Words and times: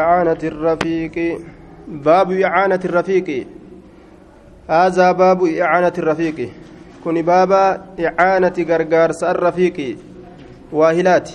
إعانة 0.00 0.38
الرفيق 0.44 1.40
باب 1.88 2.32
إعانة 2.32 2.80
الرفيق 2.84 3.46
هذا 4.70 5.12
باب 5.12 5.44
إعانة 5.44 5.92
الرفيق 5.98 6.50
كن 7.04 7.22
باب 7.22 7.52
إعانة 8.00 8.52
غرغارس 8.58 9.24
الرفيق 9.24 9.96
واهلات 10.72 11.30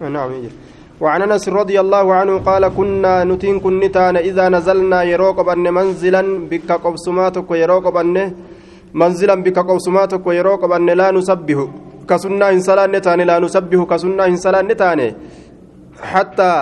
نعم 0.00 0.32
يجي 0.32 0.50
وعن 1.00 1.22
أنس 1.22 1.48
رضي 1.48 1.76
الله 1.80 2.06
عنه 2.14 2.34
قال 2.38 2.62
كنا 2.78 3.24
نتين 3.24 3.60
كنتان 3.60 4.16
إذا 4.16 4.48
نزلنا 4.48 5.02
يروق 5.12 5.38
ان 5.54 5.74
منزلا 5.74 6.22
بك 6.50 6.70
قبسماتك 6.84 7.50
يروق 7.50 7.96
ان 7.98 8.16
منزلا 8.94 9.34
بك 9.44 9.58
قبسماتك 9.58 10.26
يروق 10.26 10.62
ان 10.74 10.88
لا 10.90 11.10
نسبه. 11.10 11.60
كسنة 12.08 12.48
إن 12.48 12.60
صلاة 12.60 12.86
نتاني 12.86 13.24
لا 13.24 13.36
نسبه 13.44 13.84
كسنة 13.84 14.24
إن 14.24 14.36
صلاة 14.36 14.62
نتاني 14.62 15.08
حتى 16.12 16.52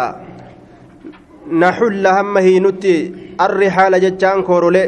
نحل 1.63 2.05
هم 2.07 2.35
هينتي 2.39 2.97
الرحال 3.41 3.93
جتان 4.01 4.43
كورولي. 4.43 4.85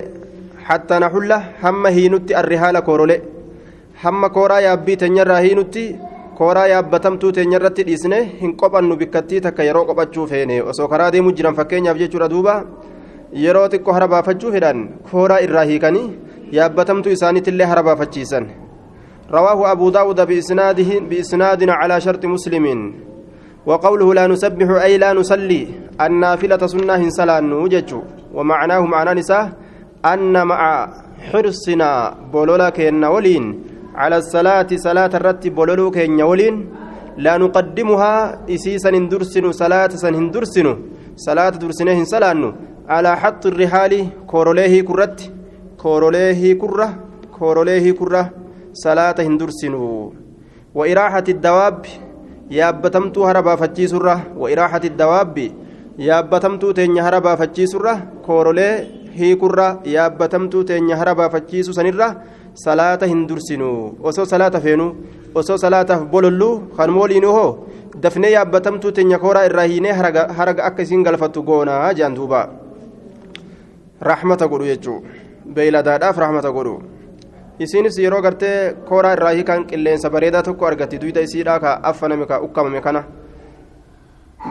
حتى 0.65 0.95
نحل 0.99 1.31
هم 1.63 1.87
هينتي 1.87 2.41
الرحال 2.41 2.81
كورولي. 2.81 3.23
هم 4.05 4.27
كورا 4.27 4.59
يابي 4.59 4.97
تنير 4.97 5.33
هينتي 5.33 5.87
kooraa 6.39 6.67
yaabbatamtuu 6.75 7.33
teenya 7.37 7.59
irratti 7.59 7.87
dhiisne 7.89 8.19
hin 8.43 8.53
qophannu 8.61 8.97
bikkattii 9.01 9.41
takka 9.47 9.69
yeroo 9.69 9.85
qophachuu 9.91 10.27
feene 10.33 10.61
osoo 10.73 10.89
karaa 10.93 11.11
deemuu 11.15 11.33
jiran 11.39 11.59
fakkeenyaaf 11.61 11.99
jechuudha 12.03 12.29
duuba 12.35 12.55
yeroo 13.45 13.67
xiqqoo 13.73 13.97
hara 13.97 14.13
baafachuu 14.15 14.53
fedhan 14.59 14.87
kooraa 15.11 15.41
irraa 15.49 15.67
hiikanii 15.73 16.07
yaabbatamtuu 16.59 17.17
isaaniitillee 17.19 17.73
hara 17.73 17.87
baafachiisan 17.89 18.47
رواه 19.31 19.73
أبو 19.73 19.91
داود 19.91 20.21
بإسناده 20.21 20.91
بإسناد 21.11 21.61
على 21.71 22.01
شرط 22.01 22.25
مسلم 22.25 22.67
وقوله 23.67 24.15
لا 24.15 24.27
نسبح 24.27 24.69
أي 24.87 24.99
لا 24.99 25.13
نصلي 25.13 25.63
النافلة 26.01 26.63
سنة 26.67 27.03
سلان 27.19 27.53
وجج 27.53 27.91
ومعناه 28.35 28.83
معنى 28.87 29.13
نساء 29.21 29.53
أن 30.13 30.47
مع 30.47 30.61
حرصنا 31.31 31.91
بولولا 32.33 32.71
كين 32.71 33.05
ولين 33.05 33.45
على 33.96 34.18
الصلاة 34.18 34.68
صلاة 34.88 35.12
الرتب 35.20 35.56
بولولو 35.56 35.92
كين 35.92 36.22
ولين 36.22 36.56
لا 37.18 37.38
نقدمها 37.38 38.14
إسيسا 38.50 38.90
هندرسن 38.90 39.46
صلاة 39.52 39.92
سن 40.04 40.14
هندرسن 40.16 40.68
صلاة 41.28 41.50
درسنه 41.64 42.04
سلان 42.04 42.42
على 42.94 43.12
حط 43.22 43.44
الرحال 43.52 43.94
كوروليه 44.32 44.82
كرت 44.90 45.18
كوروليه 45.82 46.42
كرة 46.62 46.88
كوروليه 47.40 47.86
كرة 48.00 48.24
صلاة 48.74 49.18
هندرسن 49.28 49.74
وإراحة 50.76 51.28
الدواب 51.36 51.86
yaabbatamtuu 52.52 53.24
hara 53.24 53.42
baafachiisurra 53.48 54.14
wairaaxati 54.42 54.90
dawaabbi 55.02 55.46
yaabbatamtuu 56.08 56.74
teenya 56.74 57.04
hara 57.06 57.22
baafachiisurra 57.22 57.94
koorolee 58.26 58.74
hiikurra 59.20 59.68
yaabbatamtuu 59.94 60.64
teenya 60.64 60.98
hara 61.02 61.16
baafachiisu 61.16 61.74
sanirra 61.78 62.08
salaata 62.65 63.07
hin 63.07 63.27
dursinu. 63.29 63.71
Osoo 64.03 64.25
salaata 64.25 64.61
feenu 64.61 64.87
osoo 65.35 65.57
salaataaf 65.59 66.03
bololluu 66.13 66.55
kan 66.77 66.91
mooliinuu 66.91 67.33
hoo 67.33 67.51
dafnee 68.03 68.31
yaabbatamtuu 68.33 68.93
teenya 68.99 69.19
kooraa 69.19 69.45
irraa 69.49 69.67
hiinee 69.73 69.93
haraga 69.93 70.65
akka 70.69 70.83
isiin 70.83 71.03
galfattu 71.05 71.43
goonaa 71.43 71.93
jedhan 71.95 72.15
duuba. 72.17 72.41
Rahmata 74.01 74.49
godhu 74.49 74.67
jechuu. 74.73 74.99
Beeyladaadhaaf 75.55 76.19
rahmata 76.25 76.51
godhu. 76.53 76.81
Isiinis 77.59 77.99
yeroo 77.99 78.23
gartee 78.23 78.75
kooraa 78.89 79.13
irraa 79.17 79.31
hiikan 79.37 79.65
qilleensa 79.67 80.11
bareedaa 80.11 80.43
tokko 80.43 80.67
argatti 80.67 80.99
duyda 81.05 81.21
isiidhaa 81.29 81.61
ka 81.61 81.79
affaname 81.83 82.27
ka 82.27 82.41
ukkamame 82.49 82.81
kana. 82.81 83.05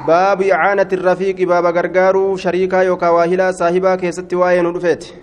Baabu 0.07 0.43
icaanati 0.43 0.95
rafiiqi 0.95 1.45
baaba 1.45 1.71
gargaaruu 1.73 2.37
shariikaa 2.37 2.83
yookaa 2.83 3.11
waahilaa 3.17 3.51
saahibaa 3.59 3.97
keessatti 3.97 4.35
waa'ee 4.35 4.61
nu 4.63 4.71
dhufeeti 4.73 5.13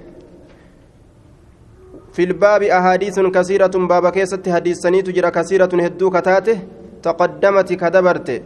في 2.13 2.23
الباب 2.25 2.63
أحاديث 2.63 3.21
كثيرة 3.21 3.75
بابا 3.91 4.11
كيست 4.11 4.49
حديثني 4.49 5.03
تجرى 5.03 5.31
كثيرة 5.31 5.73
هدو 5.73 6.11
كتاته 6.11 6.59
تقدمت 7.03 7.73
كدبرت. 7.73 8.43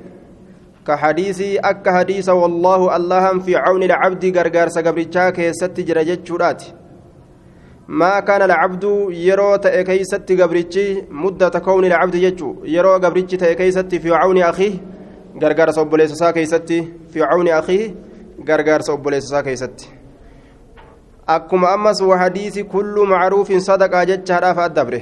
كحديث 0.86 1.40
أك 1.64 1.88
حديث 1.88 2.28
والله 2.28 2.96
اللهم 2.96 3.40
في 3.40 3.56
عون 3.56 3.82
العبد 3.82 4.38
غرغار 4.38 4.68
سقبرتشا 4.68 5.30
كيست 5.30 5.80
جرى 5.80 6.04
جتشورات. 6.04 6.62
ما 7.88 8.20
كان 8.20 8.42
العبد 8.42 8.84
يرو 9.10 9.56
تأكيست 9.56 10.32
قبرتشي 10.32 11.02
مدة 11.10 11.58
كون 11.58 11.84
العبد 11.84 12.14
يجو 12.14 12.56
يرو 12.64 12.92
قبرتشي 12.92 13.36
تأكيست 13.36 13.94
في 13.94 14.14
عون 14.14 14.38
أخيه 14.38 14.74
غرغار 15.42 15.70
صوبوليس 15.70 16.12
ساكيست. 16.12 16.70
في 17.12 17.22
عون 17.22 17.48
أخيه 17.48 17.94
غرغار 18.48 18.80
صوبوليس 18.80 19.24
ساكيست. 19.24 19.95
Akkuma 21.26 21.74
ammas 21.74 22.00
wahadiisi 22.00 22.64
kullu 22.64 23.06
macruufin 23.12 23.60
sadaqaa 23.60 24.04
jechaadhaaf 24.10 24.58
addabre 24.66 25.00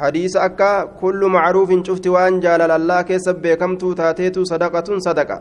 hadiisa 0.00 0.42
akka 0.48 0.68
kullu 1.00 1.30
macruufin 1.36 1.82
cufti 1.86 2.12
waan 2.16 2.40
jaalalallaa 2.44 3.04
keessa 3.10 3.34
beekamtuu 3.44 3.94
taateetu 4.00 4.44
sadaqatun 4.52 5.00
sadaqa 5.06 5.40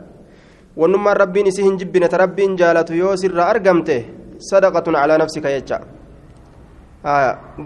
wannummaan 0.81 1.17
rabbiin 1.23 1.51
isii 1.51 1.67
hin 1.67 1.77
jibbine 1.81 2.07
ta 2.13 2.21
rabbiin 2.23 2.55
jaalatu 2.61 2.95
yoo 3.01 3.15
sirra 3.23 3.49
argamte 3.53 3.97
sadaqatun 4.49 4.99
calaa 5.01 5.19
nafsika 5.23 5.51
jecha 5.55 5.81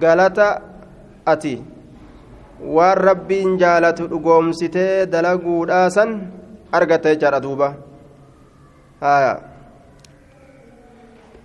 galata 0.05 0.49
ati 1.35 1.55
waan 2.77 2.97
rabbiin 3.09 3.57
jaalatu 3.61 4.09
dhugoomsitee 4.11 5.05
dalaguudhaasan 5.15 6.19
argatta 6.79 7.13
jechaadha 7.13 7.45
duuba 7.45 7.73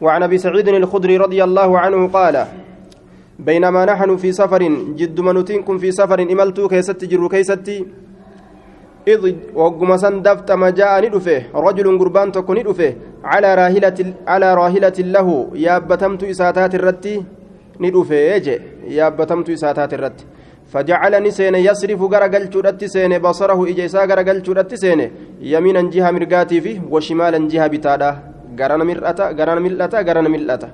وعن 0.01 0.23
أبي 0.23 0.39
سعيد 0.39 0.69
الخدري 0.69 1.17
رضي 1.17 1.45
الله 1.45 1.79
عنه 1.79 2.09
قال 2.09 2.47
بينما 3.39 3.85
نحن 3.85 4.17
في 4.17 4.33
سفر 4.33 4.63
جد 4.99 5.21
منوتينكم 5.21 5.79
في 5.79 5.93
سفر 5.93 6.19
إملتو 6.23 6.69
كيست 6.69 7.05
جرو 7.05 7.29
كيستي 7.29 7.87
إذ 9.09 9.23
وقم 9.55 9.97
سندفت 9.97 10.51
ما 10.53 10.71
جاء 10.71 10.93
ندفه 11.07 11.43
رجل 11.55 11.99
قربان 11.99 12.33
تكون 12.33 12.59
ندفه 12.59 12.95
على 13.25 13.55
راهلة 13.55 13.99
على 14.27 14.49
راهلة 14.55 14.99
له 15.15 15.29
يابتمت 15.55 16.23
إساتات 16.25 16.75
الرتي 16.75 17.15
ندفه 17.81 18.21
يجي 18.33 18.57
يابتمت 18.99 19.51
إساتات 19.51 19.95
الرتي 19.95 20.25
فجعلني 20.73 21.31
سين 21.31 21.55
يصرف 21.55 22.01
غرقل 22.13 22.45
شرت 22.53 22.85
سين 22.85 23.13
بصره 23.19 23.59
إجيسا 23.71 24.05
غرقل 24.11 24.39
شرت 24.47 24.75
سين 24.75 25.01
يمينا 25.41 25.83
جهة 25.93 26.11
مرقاتي 26.11 26.61
فيه 26.61 26.79
وشمالا 26.91 27.49
جهة 27.49 27.67
بتادا. 27.67 28.38
Garana 28.55 28.85
mil'ata 28.85 29.33
garana 29.35 29.61
mil'ata 29.61 30.05
garana 30.05 30.29
mil'ata. 30.29 30.69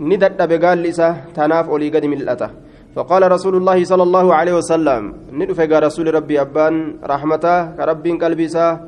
Ni 0.00 0.16
dadhabe 0.16 0.58
gaalli 0.58 0.88
isaa 0.88 1.32
tanaaf 1.34 1.68
olii 1.68 1.90
gadi 1.90 2.08
mil'ata. 2.08 2.50
فقال 2.96 3.32
رسول 3.32 3.56
الله 3.56 3.84
صلى 3.84 4.02
الله 4.02 4.34
عليه 4.34 4.54
وسلم 4.60 5.02
ندفع 5.32 5.64
رسول 5.64 6.14
ربي 6.14 6.40
أبان 6.40 7.00
رحمته 7.00 7.56
كرب 7.76 8.06
قلبي 8.22 8.48
سا 8.48 8.80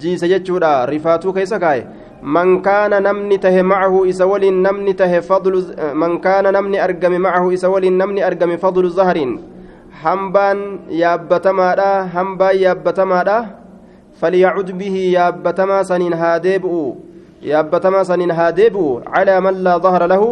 جيس 0.00 0.24
جتشودا 0.24 0.84
رفاتو 0.84 1.32
كيسا 1.32 1.58
كاي 1.58 1.86
من 2.22 2.60
كان 2.60 2.92
نمني 3.02 3.36
ته 3.38 3.62
معه 3.62 4.08
إسول 4.08 4.42
نمني 4.64 4.92
ته 4.92 5.20
فضل 5.20 5.54
من 5.94 6.18
كان 6.18 6.44
نمني 6.52 6.84
أرقم 6.84 7.12
معه 7.20 7.44
إسول 7.54 7.84
نمني 8.00 8.26
أرقم 8.26 8.56
فضل 8.56 8.84
زهر 8.90 9.18
هنبان 10.04 10.58
يابتما 10.88 11.68
هنبان 12.14 12.56
يابتما 12.56 13.46
فليعد 14.20 14.68
به 14.78 14.96
يابتما 15.16 15.82
سنين 15.82 16.12
هاديبؤ 16.12 16.94
yaabbatamaa 17.50 18.04
saniin 18.10 18.32
haa 18.38 18.52
deebi'u 18.58 18.86
calaa 19.14 19.40
man 19.46 19.56
laa 19.66 19.78
dahara 19.86 20.06
lahu 20.12 20.28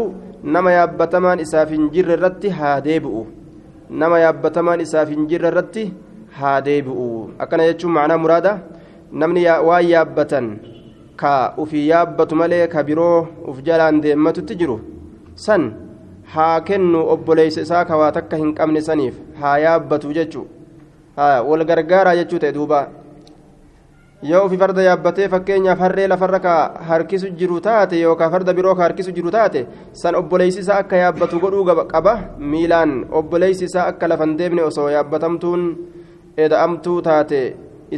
nama 0.57 0.73
yaabbatamaan 0.77 1.41
isaaf 1.45 1.71
hin 1.75 1.85
jirre 1.95 2.15
irratti 2.17 2.49
haa 2.59 2.77
deebi'u 2.87 3.21
nama 4.03 4.19
yaabbatamaan 4.25 4.81
isaaf 4.87 5.09
hin 5.15 5.29
jirre 5.33 5.49
irratti 5.53 5.85
haa 6.39 6.57
deebi'u 6.69 7.07
akkana 7.45 7.69
jechuun 7.69 7.93
macnaa 7.97 8.19
muraada 8.25 8.53
namni 9.23 9.45
waan 9.69 9.87
yaabbatan 9.93 10.49
ka 11.23 11.33
ufii 11.65 11.87
yaabbatu 11.93 12.41
malee 12.43 12.67
ka 12.75 12.83
biroo 12.91 13.19
uf 13.53 13.63
jalaan 13.69 14.03
deemmatutti 14.07 14.59
jiru 14.63 14.77
san 15.47 15.71
haa 16.35 16.61
kennu 16.71 17.07
obboleeysa 17.15 17.61
isaa 17.69 17.85
ka 17.91 17.97
waa 18.03 18.13
takka 18.19 18.37
hin 18.43 18.53
qabne 18.59 18.81
saniif 18.89 19.15
haa 19.41 19.57
yaabbatu 19.67 20.13
jechuu 20.19 20.47
wal 21.49 21.65
gargaaraa 21.71 22.17
jechuu 22.21 22.43
ta'e 22.45 22.53
duubaa 22.59 22.85
yoo 24.25 24.45
ufi 24.47 24.57
farda 24.57 24.83
yaabbatee 24.83 25.27
fakkeenyaaf 25.33 25.81
harree 25.85 26.07
lafarra 26.11 26.53
harkisu 26.91 27.31
jiru 27.41 27.61
taate 27.67 27.99
yookaan 28.01 28.31
farda 28.35 28.55
biroo 28.59 28.75
harkisu 28.79 29.13
jiru 29.17 29.31
taate 29.35 29.67
san 30.03 30.15
obboleessi 30.21 30.61
isaa 30.65 30.79
akka 30.83 31.03
yaabbatu 31.03 31.41
godhuu 31.43 31.65
qaba 31.93 32.15
miilaan 32.53 32.95
obboleessi 33.21 33.65
isaa 33.69 33.85
akka 33.91 34.09
lafan 34.13 34.33
deemne 34.39 34.63
osoo 34.69 34.89
yaabbatamtuun 34.95 35.67
eda'amtuu 36.47 36.97
taate 37.09 37.43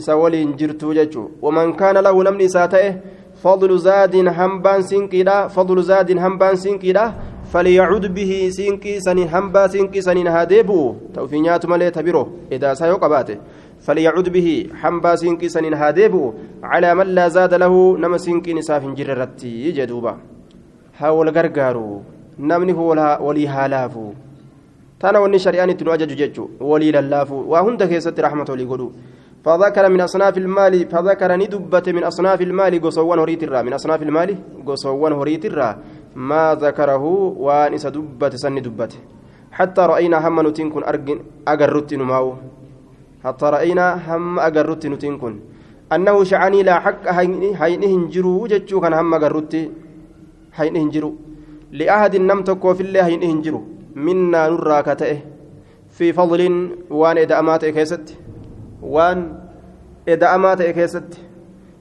isa 0.01 0.17
waliin 0.23 0.57
jirtuu 0.63 0.97
jechuudha 0.99 1.47
waman 1.47 1.73
kaana 1.83 2.03
lahu 2.09 2.27
namni 2.29 2.51
isaa 2.51 2.67
ta'e 2.75 2.91
fadlu 3.45 3.79
zaadin 3.87 4.33
hambaan 4.41 4.83
sinqiidha 4.91 5.39
fadlu 5.59 5.89
zaadin 5.93 6.25
hambaan 6.27 6.63
sinqiidha 6.67 7.07
فليعد 7.53 8.07
به 8.15 8.51
سينكي 8.57 9.01
سنين 9.01 9.29
هنبا 9.29 9.67
سينكي 9.67 10.01
سنين 10.01 10.27
هاديبو 10.27 10.95
توفينيات 11.15 11.67
مالي 11.67 11.91
تبيرو 11.91 12.29
إذا 12.53 12.75
سايو 12.75 12.97
قباته 12.97 13.37
فليعد 13.87 14.29
به. 14.35 14.49
حنبا 14.81 15.13
سينكي 15.17 15.49
سنين 15.49 15.75
هاديبو. 15.75 16.25
على 16.63 16.91
من 16.99 17.07
لا 17.17 17.29
زاد 17.29 17.55
له 17.55 17.75
نما 18.03 18.19
سينكي 18.19 18.51
نساف 18.59 18.83
جررتي 18.99 19.71
جدوبا. 19.77 20.15
هاول 20.99 21.29
غرغارو 21.37 22.03
نمني 22.39 22.73
هو 22.79 22.91
ولي 23.27 23.47
هالافو. 23.47 24.07
تانا 25.01 25.19
وني 25.23 25.39
شريان 25.39 25.71
تنو 25.77 25.95
أجج 25.95 26.13
ججو 26.21 26.45
ولي 26.61 26.91
للافو. 26.93 27.39
وهند 27.51 27.83
كيست 27.91 28.21
رحمة 28.21 28.51
لي 28.59 28.65
قدو. 28.71 28.89
فذكر 29.45 29.85
من 29.95 30.01
أصناف 30.01 30.35
المال 30.39 30.75
فذكر 30.93 31.31
ندبت 31.37 31.87
من 31.97 32.03
أصناف 32.11 32.41
المال 32.49 32.75
قصوان 32.85 33.19
هريت 33.19 33.43
الرا. 33.47 33.63
من 33.63 33.73
أصناف 33.79 34.03
المال 34.03 34.31
قصوان 34.67 35.13
هريت 35.13 35.45
الرا. 35.51 35.71
ما 36.31 36.45
ذكره 36.65 37.05
وانس 37.47 37.87
دبت 37.87 38.33
سن 38.43 38.57
دبت 38.67 38.93
حتى 39.53 39.83
رأينا 39.93 40.17
هم 40.29 40.37
نتين 40.47 40.71
كن 40.75 40.83
أجرت 41.49 41.95
نماو 41.95 42.27
حتى 43.27 43.47
رأينا 43.57 43.87
هم 44.07 44.39
أجرت 44.49 44.83
نتين 44.93 45.15
كن 45.23 45.35
أنه 45.95 46.17
شعني 46.31 46.61
لا 46.69 46.77
حق 46.85 47.05
هينه 47.19 47.87
هنجرو 47.95 48.47
جتشو 48.51 48.81
كان 48.83 48.95
هم 49.01 49.15
أجرت 49.19 49.55
هينه 50.59 50.79
هنجرو 50.85 51.11
لأحد 51.79 52.15
نم 52.31 52.41
تكو 52.49 52.75
في 52.79 52.83
الله 52.87 53.07
هينه 53.09 53.27
هنجرو 53.33 53.61
منا 54.05 54.43
نرى 54.53 54.79
كتئه 54.89 55.19
في 55.97 56.07
فضل 56.19 56.41
وان 57.01 57.17
إذا 57.25 57.35
أمات 57.43 57.65
كيست 57.77 58.07
وان 58.95 59.19
إذا 60.13 60.27
أمات 60.35 60.61
كيست 60.77 61.11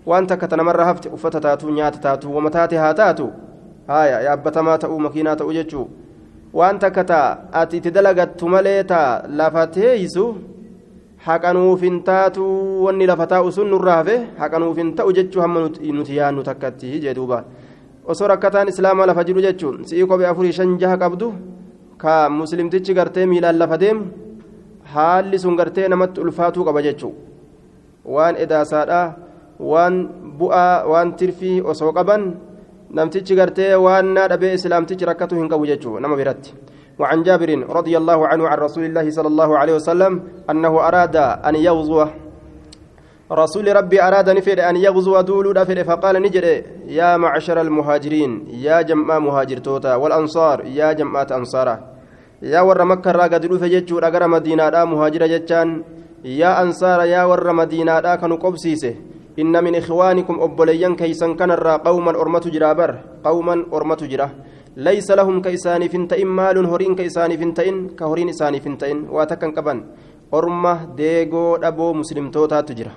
وان 0.10 0.24
تكت 0.30 0.54
نمر 0.60 0.80
هفت 0.90 1.04
أفت 1.16 1.36
تاتو 1.46 1.70
نيات 1.76 1.96
تاتو 2.04 2.28
ومتاتها 2.38 2.92
تاتو 3.02 3.30
haya 3.88 4.22
yaabbatamaa 4.26 4.78
ta'uu 4.78 5.00
makiinaa 5.00 5.36
ta'uu 5.36 5.54
jechuu. 5.54 5.88
Waan 6.54 6.80
takka 6.80 7.04
taa 7.04 7.38
ati 7.52 7.78
itti 7.78 7.92
dalagattu 7.92 8.50
malee 8.50 8.84
taa 8.92 9.24
lafa 9.40 9.68
teeysu 9.68 10.24
haqanuuf 11.26 11.82
hin 11.82 12.02
taatu 12.10 12.46
wanni 12.86 13.06
lafa 13.12 13.26
taa'u 13.34 13.52
sun 13.52 13.70
nurraa 13.74 14.00
hafe 14.02 14.16
haqanuuf 14.42 14.78
hin 14.78 14.96
ta'u 14.98 15.14
jechuu 15.18 15.42
hamma 15.46 15.68
nuti 16.00 16.18
yaannu 16.20 16.44
takkatti 16.50 17.00
jee 17.06 17.16
osoo 18.06 18.28
rakkataan 18.28 18.70
islaamaa 18.70 19.08
lafa 19.10 19.24
jiru 19.28 19.42
jechuun 19.42 19.86
si'ii 19.90 20.06
kophee 20.10 20.28
afurii 20.32 20.54
shan 20.58 20.78
jaha 20.82 20.98
qabdu 21.04 21.34
ka 21.98 22.30
muslimtichi 22.30 22.94
gartee 22.94 23.26
miilaan 23.32 23.58
lafa 23.62 23.80
deemu 23.84 24.06
haalli 24.94 25.40
sun 25.44 25.56
gartee 25.60 25.88
namatti 25.94 26.22
ulfaatuu 26.22 26.66
qaba 26.68 26.84
jechuu 26.88 27.14
waan 28.16 28.38
edaasaadha 28.46 29.02
waan 29.72 29.98
bu'aa 30.42 30.86
waan 30.92 31.16
tirfii 31.22 31.58
osoo 31.74 31.92
qaban 31.98 32.28
namtichi 33.00 33.40
gartee 33.42 33.74
waan 33.86 34.14
naa 34.14 34.30
islaamtichi 34.54 35.10
rakkatu 35.12 35.42
hin 35.42 35.50
qabu 35.50 35.66
jechuu 35.72 35.98
nama 36.00 36.16
biratti 36.22 36.54
وعن 37.00 37.24
جابر 37.24 37.50
رضي 37.70 37.98
الله 37.98 38.28
عنه 38.28 38.44
عن 38.48 38.58
رسول 38.58 38.84
الله 38.86 39.10
صلى 39.10 39.28
الله 39.28 39.58
عليه 39.58 39.74
وسلم 39.76 40.14
أنه 40.50 40.74
أراد 40.88 41.16
أن 41.16 41.56
يغزو. 41.56 42.06
رسول 43.26 43.76
ربي 43.76 43.98
أراد 44.02 44.30
أن 44.60 44.76
يغزو 44.76 45.22
دول 45.22 45.54
دفر 45.54 45.84
فقال 45.84 46.22
نجر 46.22 46.46
يا 46.88 47.18
معشر 47.18 47.62
المهاجرين 47.62 48.32
يا 48.62 48.82
جمع 48.82 49.20
مهاجر 49.20 49.58
توتا 49.58 49.96
والأنصار 49.96 50.66
يا 50.66 50.94
جمعة 50.94 51.28
أنصارة. 51.32 51.76
يا 52.42 52.62
ور 52.62 52.86
مكة 52.86 53.12
راقد 53.12 53.44
فجتشو 53.58 54.00
رقر 54.00 54.28
مدينة 54.28 54.86
مهاجر 54.86 55.28
جتشان. 55.28 55.84
يا 56.26 56.62
أنصار 56.62 57.00
يا 57.06 57.24
ور 57.26 57.54
مدينة 57.54 58.16
كانوا 58.16 58.38
قبسيسه 58.38 58.96
إن 59.40 59.64
من 59.64 59.76
إخوانكم 59.76 60.36
أبوليان 60.42 60.96
كيسان 60.96 61.36
كان 61.36 61.52
قوما 61.88 62.12
أرمة 62.22 62.46
جرابر 62.54 62.92
قوما 63.24 63.56
أرمة 63.74 64.02
جرا. 64.12 64.30
ليس 64.78 65.12
لهم 65.12 65.42
كيسان 65.42 65.88
فنتئن 65.88 66.28
مال 66.28 66.66
هورين 66.66 66.96
كيسان 66.96 67.32
فنتئن 67.38 67.96
كهورين 67.96 68.30
إسان 68.30 68.60
فنتئن 68.60 69.08
واتكن 69.10 69.52
كبن. 69.52 69.80
أرمة 70.34 70.96
ديغو 71.00 71.56
أبو 71.56 71.94
مسلم 71.94 72.32
توتا 72.32 72.62
تجرا 72.62 72.92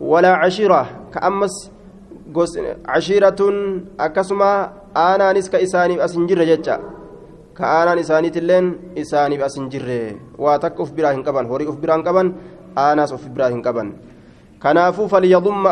ولا 0.00 0.32
عشيرة 0.32 1.10
كأمس 1.12 1.54
عشيرة 2.86 3.40
أكسما 4.00 4.52
أنا 4.96 5.32
نسك 5.32 5.54
إساني 5.54 6.04
أسنجر 6.04 6.40
جتشا 6.44 6.76
كأنا 7.56 8.00
إساني 8.00 8.30
تلين 8.30 8.66
إساني 8.98 9.36
أسنجر 9.46 9.88
واتك 10.38 10.80
أف 10.80 10.90
براهن 10.96 11.22
كبن. 11.26 11.44
هوري 11.50 11.68
أف 11.68 11.76
براهن 11.82 12.02
كبن 12.06 12.26
أنا 12.78 13.04
أف 13.04 13.28
براهن 13.28 13.60
كبن. 13.66 13.88
Kanaafuu 14.58 15.08
falyadumma 15.08 15.70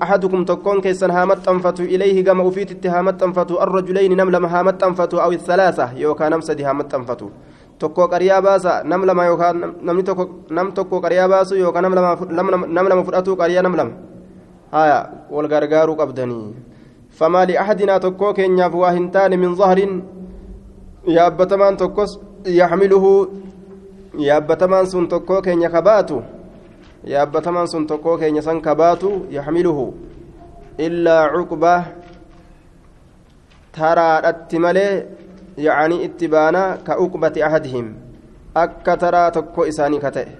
ahadukum 0.00 0.44
tokkoon 0.44 0.82
keessan 0.82 1.10
haa 1.10 1.26
maxxanfatu 1.26 1.82
ilayhi 1.86 2.22
gama 2.22 2.42
ufiititti 2.44 2.88
haa 2.88 3.02
maxxanfatu 3.02 3.60
arrajulayni 3.62 4.16
nam 4.16 4.30
lama 4.30 4.48
haa 4.48 4.62
maxxanfatu 4.68 5.20
aw 5.22 5.30
thalaasa 5.46 5.90
yookaan 5.96 6.30
nam 6.34 6.42
sadi 6.42 6.62
haa 6.66 6.74
maxxanfatu 6.74 7.30
tokko 7.78 8.08
qariyaa 8.08 8.42
baasa 8.42 8.82
nam 8.84 9.06
lama 9.06 9.24
yookaan 9.30 9.56
namni 9.82 10.02
tokko 10.02 10.24
nam 10.50 10.72
tokko 10.72 11.00
qariyaa 11.00 11.28
baasu 11.28 11.54
yookaan 11.56 11.84
nam 11.86 12.86
lama 12.90 13.02
fudhatu 13.04 13.36
qariyaa 13.36 13.62
nam 13.62 13.76
lama 13.76 13.92
haya 14.74 14.98
wal 15.30 15.48
gargaaruu 15.48 15.96
qabdanii 16.02 16.54
famaa 17.18 17.46
liahadinaa 17.46 18.00
tokkoo 18.00 18.34
keenyaaf 18.34 18.74
waa 18.82 18.92
hin 18.98 19.10
taane 19.14 19.36
min 19.36 19.54
zahrin 19.54 20.02
yaabbatamaan 21.16 21.76
tokkos 21.76 22.18
yaxmiluhu 22.60 23.12
yaabbatamaan 24.28 24.86
sun 24.86 25.08
tokkoo 25.08 25.42
keenya 25.42 25.70
kabaatu 25.70 26.22
yaabbatamaan 27.04 27.68
sun 27.68 27.86
tokkoo 27.86 28.16
keenya 28.18 28.42
san 28.42 28.60
kabaatu 28.60 29.26
yaxmiluhu 29.30 29.86
illaa 30.78 31.28
cuqba 31.34 31.74
taraadhatti 33.76 34.58
malee 34.58 34.92
yacanii 35.66 36.04
itti 36.06 36.28
baana 36.28 36.62
ka 36.86 36.96
uqbati 37.04 37.44
ahadihim 37.48 37.92
akka 38.54 38.96
taraa 38.96 39.28
tokko 39.36 39.66
isaanii 39.72 40.00
ka 40.06 40.10
ta'e 40.16 40.32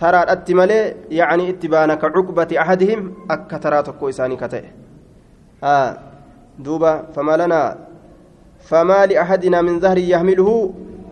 taraadhatti 0.00 0.54
malee 0.54 0.84
yacanii 1.18 1.48
itti 1.54 1.68
baana 1.74 1.96
ka 1.96 2.12
cuqbati 2.14 2.58
ahadihim 2.64 3.10
akka 3.28 3.58
taraa 3.66 3.82
tokko 3.90 4.08
isaanii 4.14 4.40
ka 4.44 4.48
ta'e 4.54 4.70
duuba 6.64 6.94
famaa 7.14 7.36
lanaa 7.42 7.68
famaa 8.70 9.04
liahadinaa 9.10 9.66
min 9.66 9.80
zahrin 9.84 10.08
yaxmiluhu 10.14 10.56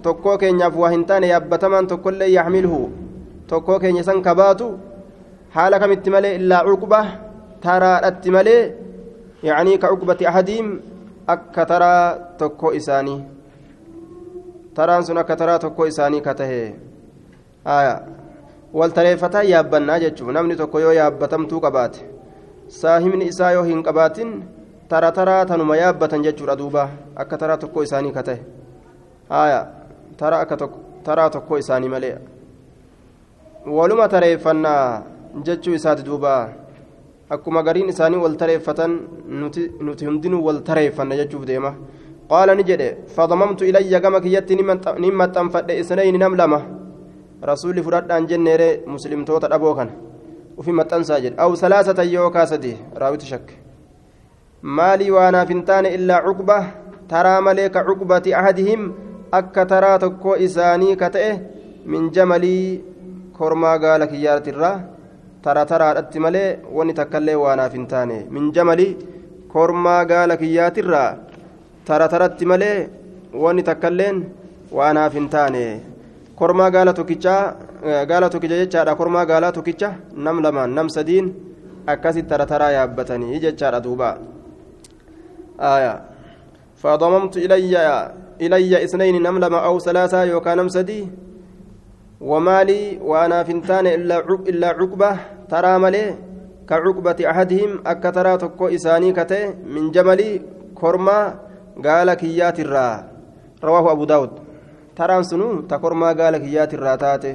tokkoo 0.02 0.38
keenyaaf 0.38 0.76
waa 0.82 0.90
hin 0.94 1.04
taane 1.12 1.34
yaabbatamaan 1.34 1.86
tokkollee 1.92 2.32
yaxmiluhu 2.38 2.82
tokkoo 3.50 3.78
keenya 3.82 4.02
san 4.08 4.22
kabaatu 4.22 4.66
haala 5.56 5.78
kamitti 5.82 6.10
malee 6.14 6.34
illaa 6.38 6.62
cuqba 6.68 7.00
taraadhatti 7.64 8.30
malee 8.36 8.62
yacanii 9.48 9.78
ka 9.82 9.88
cuqbati 9.92 10.26
ahadiim 10.30 10.68
akka 11.34 11.66
taraa 11.72 12.04
tokko 12.42 12.72
isaanii 12.80 13.18
taraan 14.74 15.04
sun 15.04 15.18
akka 15.24 15.36
taraa 15.42 15.58
tokko 15.66 15.86
isaanii 15.92 16.22
ka 16.28 16.34
tahe 16.42 16.62
wal 18.78 18.92
tareeffataa 19.00 19.42
yaabbannaa 19.52 19.98
jechuun 20.06 20.34
namni 20.38 20.56
tokko 20.62 20.80
yoo 20.86 20.94
yaabbatamtuu 21.00 21.60
qabaate 21.66 22.00
saahimni 22.80 23.26
isaa 23.34 23.52
yoo 23.58 23.64
hin 23.70 23.82
qabaatin 23.88 24.34
tara 24.88 25.12
taraa 25.12 25.44
tanuma 25.52 25.76
yaabbatan 25.82 26.22
jechuudha 26.26 26.56
duuba 26.64 26.88
akka 27.24 27.38
taraa 27.44 27.56
tokko 27.64 27.82
isaanii 27.88 28.12
ka 28.18 28.22
tahe 28.22 28.40
taraa 31.04 31.30
tokko 31.30 31.58
isaanii 31.58 31.88
malee 31.96 32.18
waluma 33.66 34.08
tareeffannaa 34.08 35.02
jechuu 35.44 35.74
isaati 35.74 36.02
duuba 36.02 36.48
akkuma 37.30 37.62
gariin 37.62 37.88
isaanii 37.92 38.16
wal 38.24 38.36
tareeffatan 38.36 38.92
nuti 39.80 40.06
hundinuu 40.06 40.44
wal 40.44 40.60
tareeffanna 40.68 41.16
jechuuf 41.16 41.44
deema 41.46 41.74
qaala 42.30 42.54
ni 42.54 42.64
jedhe 42.64 42.88
fadamamtu 43.16 43.64
ilayya 43.64 44.00
gama 44.00 44.20
kiyyatti 44.20 44.56
nin 44.56 45.14
maxxanfadhe 45.20 45.78
isnayni 45.82 46.18
nam 46.18 46.34
lama 46.40 46.60
rasuulli 47.42 47.82
fudhadhaan 47.82 48.26
jenneere 48.26 48.68
muslimtoota 48.86 49.48
dhaboo 49.52 49.74
kana 49.74 49.92
ufi 50.56 50.72
maxxansaa 50.72 51.20
jedhe 51.20 51.36
aw 51.44 51.54
salaasatan 51.62 52.12
yookaa 52.16 52.46
sadi 52.46 52.76
raawitu 53.02 53.26
shakke 53.32 53.54
maalii 54.62 55.10
waanaaf 55.16 55.48
hin 55.54 55.64
taane 55.70 55.94
illaa 56.00 56.22
cuqba 56.26 56.58
taraa 57.12 57.40
malee 57.40 57.68
ka 57.74 57.84
cuqbati 57.88 58.34
ahadihim 58.40 58.92
akka 59.38 59.66
taraa 59.72 59.98
tokkoo 59.98 60.36
isaanii 60.46 60.96
ka 61.02 61.10
ta'e 61.16 61.32
min 61.92 62.10
jamalii 62.16 62.89
kormaa 63.40 63.76
gaala 63.84 64.06
kiyyaatirraa 64.12 64.76
tara 65.44 65.62
taraadhatti 65.72 66.22
malee 66.24 66.48
wanni 66.78 66.94
takkaillee 67.00 67.36
waanaaf 67.42 67.76
hin 67.78 67.86
taane 67.92 68.16
min 68.36 68.48
jamali 68.56 68.86
kormaa 69.54 70.00
gaala 70.12 70.36
kiyyaatirraa 70.42 71.10
tara 71.90 72.08
taratti 72.14 72.50
malee 72.52 72.76
wanni 73.44 73.62
takkailleen 73.68 74.18
waanaaf 74.78 75.14
hin 75.18 75.28
taane 75.36 75.64
kormaa 76.40 76.70
gaala 76.76 76.92
tokkichaa 76.98 77.42
gaala 78.10 78.30
tokkicha 78.34 78.60
jechaadha 78.62 78.98
kormaa 79.00 79.24
gaalaa 79.30 79.52
tokkicha 79.58 79.90
nam 80.26 80.42
lamaan 80.46 80.76
nam 80.80 80.92
sadiin 80.96 81.32
akkasitti 81.94 82.30
tara 82.34 82.46
taraa 82.52 82.70
yaabbatanii 82.78 83.40
jechaadha 83.46 83.84
duuba 83.88 84.10
فضممت 86.80 87.36
إلي 87.36 87.76
إلي 88.40 88.84
اثنين 88.84 89.22
نم 89.22 89.54
أو 89.54 89.78
ثلاثة 89.78 90.22
يوكا 90.32 90.54
نم 90.54 90.68
ومالي 92.21 92.99
وأنا 93.01 93.43
فنتان 93.43 93.87
إلا 93.87 94.17
إلا 94.51 94.67
عقبة 94.67 95.11
ترى 95.51 95.73
ملي 95.83 96.05
كعقبة 96.69 97.19
أحدهم 97.31 97.71
أكترى 97.85 98.37
تكو 98.37 98.67
إساني 98.67 99.11
كتي 99.13 99.41
من 99.73 99.91
جملي 99.91 100.41
كرما 100.75 101.45
gaala 101.81 102.15
kiyyaatirraa 102.15 103.03
rawaahu 103.61 103.89
abu 103.91 104.05
daawud 104.07 104.33
taraan 104.95 105.25
sunu 105.27 105.67
ta 105.67 105.79
kormaa 105.79 106.13
gaala 106.15 106.39
kiyyaatirraa 106.39 106.97
taate 106.97 107.31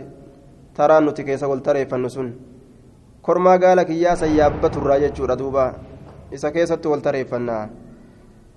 taraan 0.77 1.05
nuti 1.05 1.25
keessa 1.25 1.49
wal 1.49 1.61
tareeffannu 1.67 2.11
sun 2.11 2.29
kormaa 3.23 3.59
gaala 3.59 3.85
kiyyaa 3.85 4.17
san 4.17 4.33
yaabbaturraa 4.37 4.99
jechuudha 5.05 5.37
duuba 5.37 5.65
isa 6.33 6.53
keessatti 6.57 6.89
wal 6.89 7.05
tareeffannaa 7.07 7.65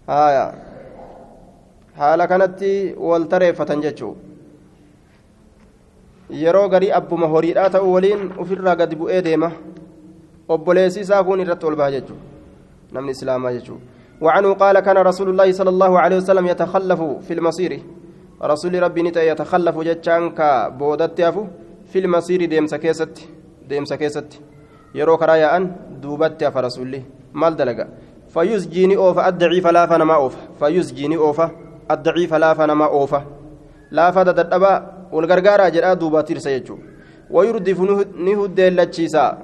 haaya 0.07 0.45
haala 1.99 2.27
kanatti 2.31 2.71
wal 3.09 3.27
tareeffatan 3.35 3.83
jechuu 3.83 4.15
yeroo 6.30 6.68
garii 6.68 6.92
abbuma 6.92 7.26
horiidhaa 7.26 7.70
ta'u 7.70 7.92
waliin 7.92 8.32
ofirraa 8.38 8.76
gadi 8.76 8.96
bu'ee 8.96 9.22
deema. 9.22 9.52
Obboleessi 10.48 11.00
isaa 11.00 11.24
kun 11.24 11.40
irratti 11.40 11.66
ol 11.66 11.76
baha 11.76 11.90
jechuudha. 11.90 12.24
Namni 12.92 13.10
islaamaa 13.12 13.52
jechuudha. 13.52 13.98
وعنه 14.20 14.52
قال 14.52 14.80
كان 14.80 14.98
رسول 14.98 15.28
الله 15.30 15.52
صلى 15.52 15.70
الله 15.70 16.00
عليه 16.00 16.16
وسلم 16.16 16.46
يتخلف 16.46 17.00
في 17.02 17.32
المصير 17.34 17.82
رسول 18.42 18.82
ربي 18.82 19.02
نتا 19.02 19.22
يتخلف 19.22 19.78
جتشان 19.78 20.30
كبودت 20.30 21.18
يافو 21.18 21.44
في 21.86 21.98
المصير 21.98 22.44
ديمسا 22.44 22.76
كيست 22.76 23.14
ديمسا 23.68 23.96
كيست 23.96 24.40
يرو 24.94 25.16
كرايا 25.16 25.56
أن 25.56 25.76
دوبت 26.02 26.42
يا 26.42 26.50
فرسولي 26.50 27.02
مال 27.34 27.56
دلقا 27.56 27.88
فيزجيني 28.34 28.96
أوفا 28.96 29.28
الضعيف 29.28 29.66
لا 29.66 29.86
فنما 29.86 30.14
أوفا 30.14 30.38
فيزجيني 30.60 31.16
أوفا 31.16 31.50
الضعيف 31.90 32.34
لا 32.34 32.54
فنما 32.54 32.86
أوفا 32.86 33.24
لا 33.90 34.10
فدد 34.10 34.38
الدبا 35.12 35.16
والغرغارة 35.16 35.68
جرا 35.68 35.94
دوبا 35.94 36.20
ترسا 36.20 36.50
يجو 36.50 36.76
ويردف 37.30 37.80
نهد 38.26 38.60
اللتشيسا 38.60 39.38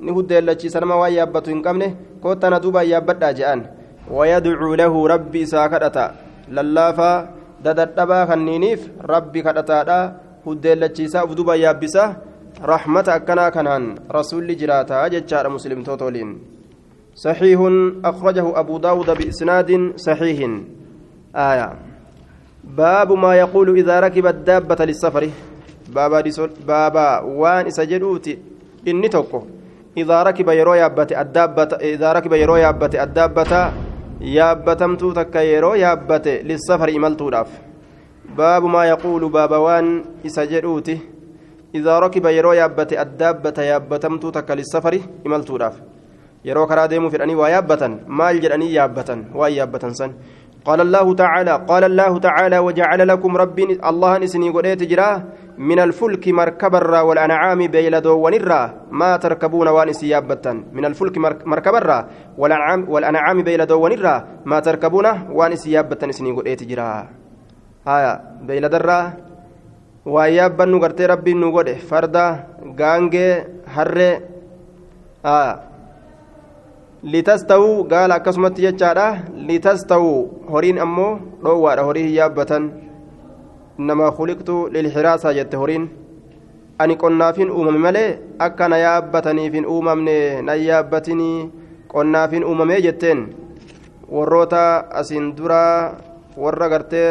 نهد 0.00 0.32
اللتشيسا 0.32 0.80
نما 0.80 0.94
ويابتو 0.94 1.52
إن 1.52 1.62
قمنه 1.62 1.94
كوتنا 2.22 2.58
دوبا 2.58 2.82
يابتا 2.82 3.32
جان 3.32 3.60
ويدعو 4.10 4.74
له 4.74 4.94
ربي 5.06 5.46
ساكرتا 5.46 6.14
للافا 6.48 7.12
دددبا 7.64 8.26
خنينيف 8.26 8.80
ربي 9.12 9.42
كدتا 9.42 10.16
هدلتشيسا 10.46 11.22
ودوبا 11.22 11.54
يابسا 11.54 12.04
رحمة 12.64 13.08
أكنا 13.08 13.48
كنان 13.48 13.84
رسول 14.10 14.56
جراتا 14.56 15.08
ججار 15.08 15.48
مسلم 15.48 15.82
توتولين 15.82 16.30
صحيح 17.14 17.60
أخرجه 18.04 18.46
أبو 18.60 18.78
داود 18.78 19.10
بإسناد 19.10 19.70
صحيح 19.96 20.38
آية 21.36 21.91
باب 22.76 23.12
ما 23.12 23.34
يقول 23.36 23.78
إذا 23.78 24.00
ركب 24.00 24.26
الدابة 24.26 24.84
للسفر 24.84 25.30
بابا 25.94 26.22
بابا 26.66 27.20
وان 27.20 27.70
سجدوتي 27.70 28.38
إني 28.88 29.08
توكو 29.08 29.40
إذا 29.96 30.22
ركب 30.22 30.48
يرو 30.48 30.74
يابت 30.74 31.12
الدابة 31.12 31.70
إذا 31.94 32.12
ركب 32.12 32.32
يرو 32.32 32.56
يابت 32.56 32.94
الدابة 32.94 33.72
yaabbatamtuu 34.22 35.12
takka 35.12 35.42
yeroo 35.42 35.74
yaabbate 35.74 36.42
lissafar 36.46 36.90
imaltuudhaaf 36.90 37.48
baabu 38.36 38.68
maa 38.68 38.84
yaquulu 38.86 39.28
baaba 39.36 39.58
waan 39.58 39.88
isa 40.22 40.46
jedhuuti 40.46 40.94
idaa 41.72 42.00
rakiba 42.00 42.30
yeroo 42.30 42.52
yaabbate 42.54 42.98
addaabbata 43.04 43.64
yaabbatamtuu 43.64 44.30
takka 44.36 44.54
lissafari 44.54 45.02
imaltuudhaaf 45.26 45.80
yeroo 46.44 46.66
karaa 46.66 46.86
deemuu 46.92 47.10
fedhanii 47.10 47.34
waa 47.34 47.48
yaabbatan 47.54 47.98
maal 48.06 48.40
jedhanii 48.44 48.70
yaabbatan 48.74 49.26
waan 49.40 49.54
yaabbatan 49.56 49.94
san 50.00 50.14
قال 50.64 50.80
الله 50.80 51.14
تعالى 51.14 51.54
قال 51.70 51.84
الله 51.84 52.18
تعالى 52.18 52.58
وجعل 52.58 53.08
لكم 53.08 53.36
ربي 53.36 53.62
الله 53.90 54.18
نسني 54.18 54.48
قديت 54.50 54.82
جرا 54.82 55.10
من 55.58 55.78
الفلك 55.78 56.28
مركب 56.28 56.74
الرا 56.74 57.00
والأنعام 57.00 57.66
بيلدو 57.66 58.14
ونرا 58.24 58.60
ما 58.90 59.16
تركبون 59.16 59.68
وانس 59.68 60.02
يابتا 60.02 60.52
من 60.72 60.84
الفلك 60.84 61.18
مركب 61.46 61.74
الرا 61.74 61.98
والأنعام 62.38 62.80
والأنعام 62.88 63.42
بيلدو 63.42 63.78
ونرا 63.84 64.14
ما 64.46 64.60
تركبون 64.60 65.06
وانس 65.34 65.66
يابتا 65.66 66.06
نسني 66.06 66.30
قديت 66.32 66.62
جرا. 66.62 67.08
هايا 67.86 68.12
بيلد 68.46 68.74
الرا 68.74 69.00
ويابا 70.06 70.64
نغرتي 70.64 71.06
ربي 71.06 71.34
نغده 71.34 71.74
فردا 71.90 72.26
غانجي 72.78 73.28
هري. 73.66 74.20
آه 75.26 75.71
litastawuu 77.02 77.84
gaala 77.90 78.14
akkasumatti 78.14 78.62
jechaadha 78.62 79.06
litastawuu 79.48 80.46
horiin 80.52 80.78
ammoo 80.78 81.18
dhoowwaadha 81.42 81.82
horii 81.88 82.02
hin 82.06 82.14
yaabbatan 82.14 82.70
innamaa 83.78 84.10
khuliqtu 84.18 84.56
lilxiraasaa 84.74 85.32
jette 85.38 85.56
horiin 85.62 85.88
ani 86.78 86.96
qonnaafin 87.02 87.50
uumame 87.50 87.78
malee 87.86 88.18
akka 88.46 88.68
na 88.68 88.78
yaabbataniif 88.78 89.52
hin 89.58 89.66
uumamne 89.66 90.42
na 90.46 90.54
yaabbatinii 90.54 91.50
qonnaafin 91.94 92.44
uumamee 92.50 92.80
jetteen 92.86 93.24
warroota 94.10 94.62
asiin 95.00 95.32
dura 95.36 95.62
warra 96.44 96.68
gartee 96.68 97.08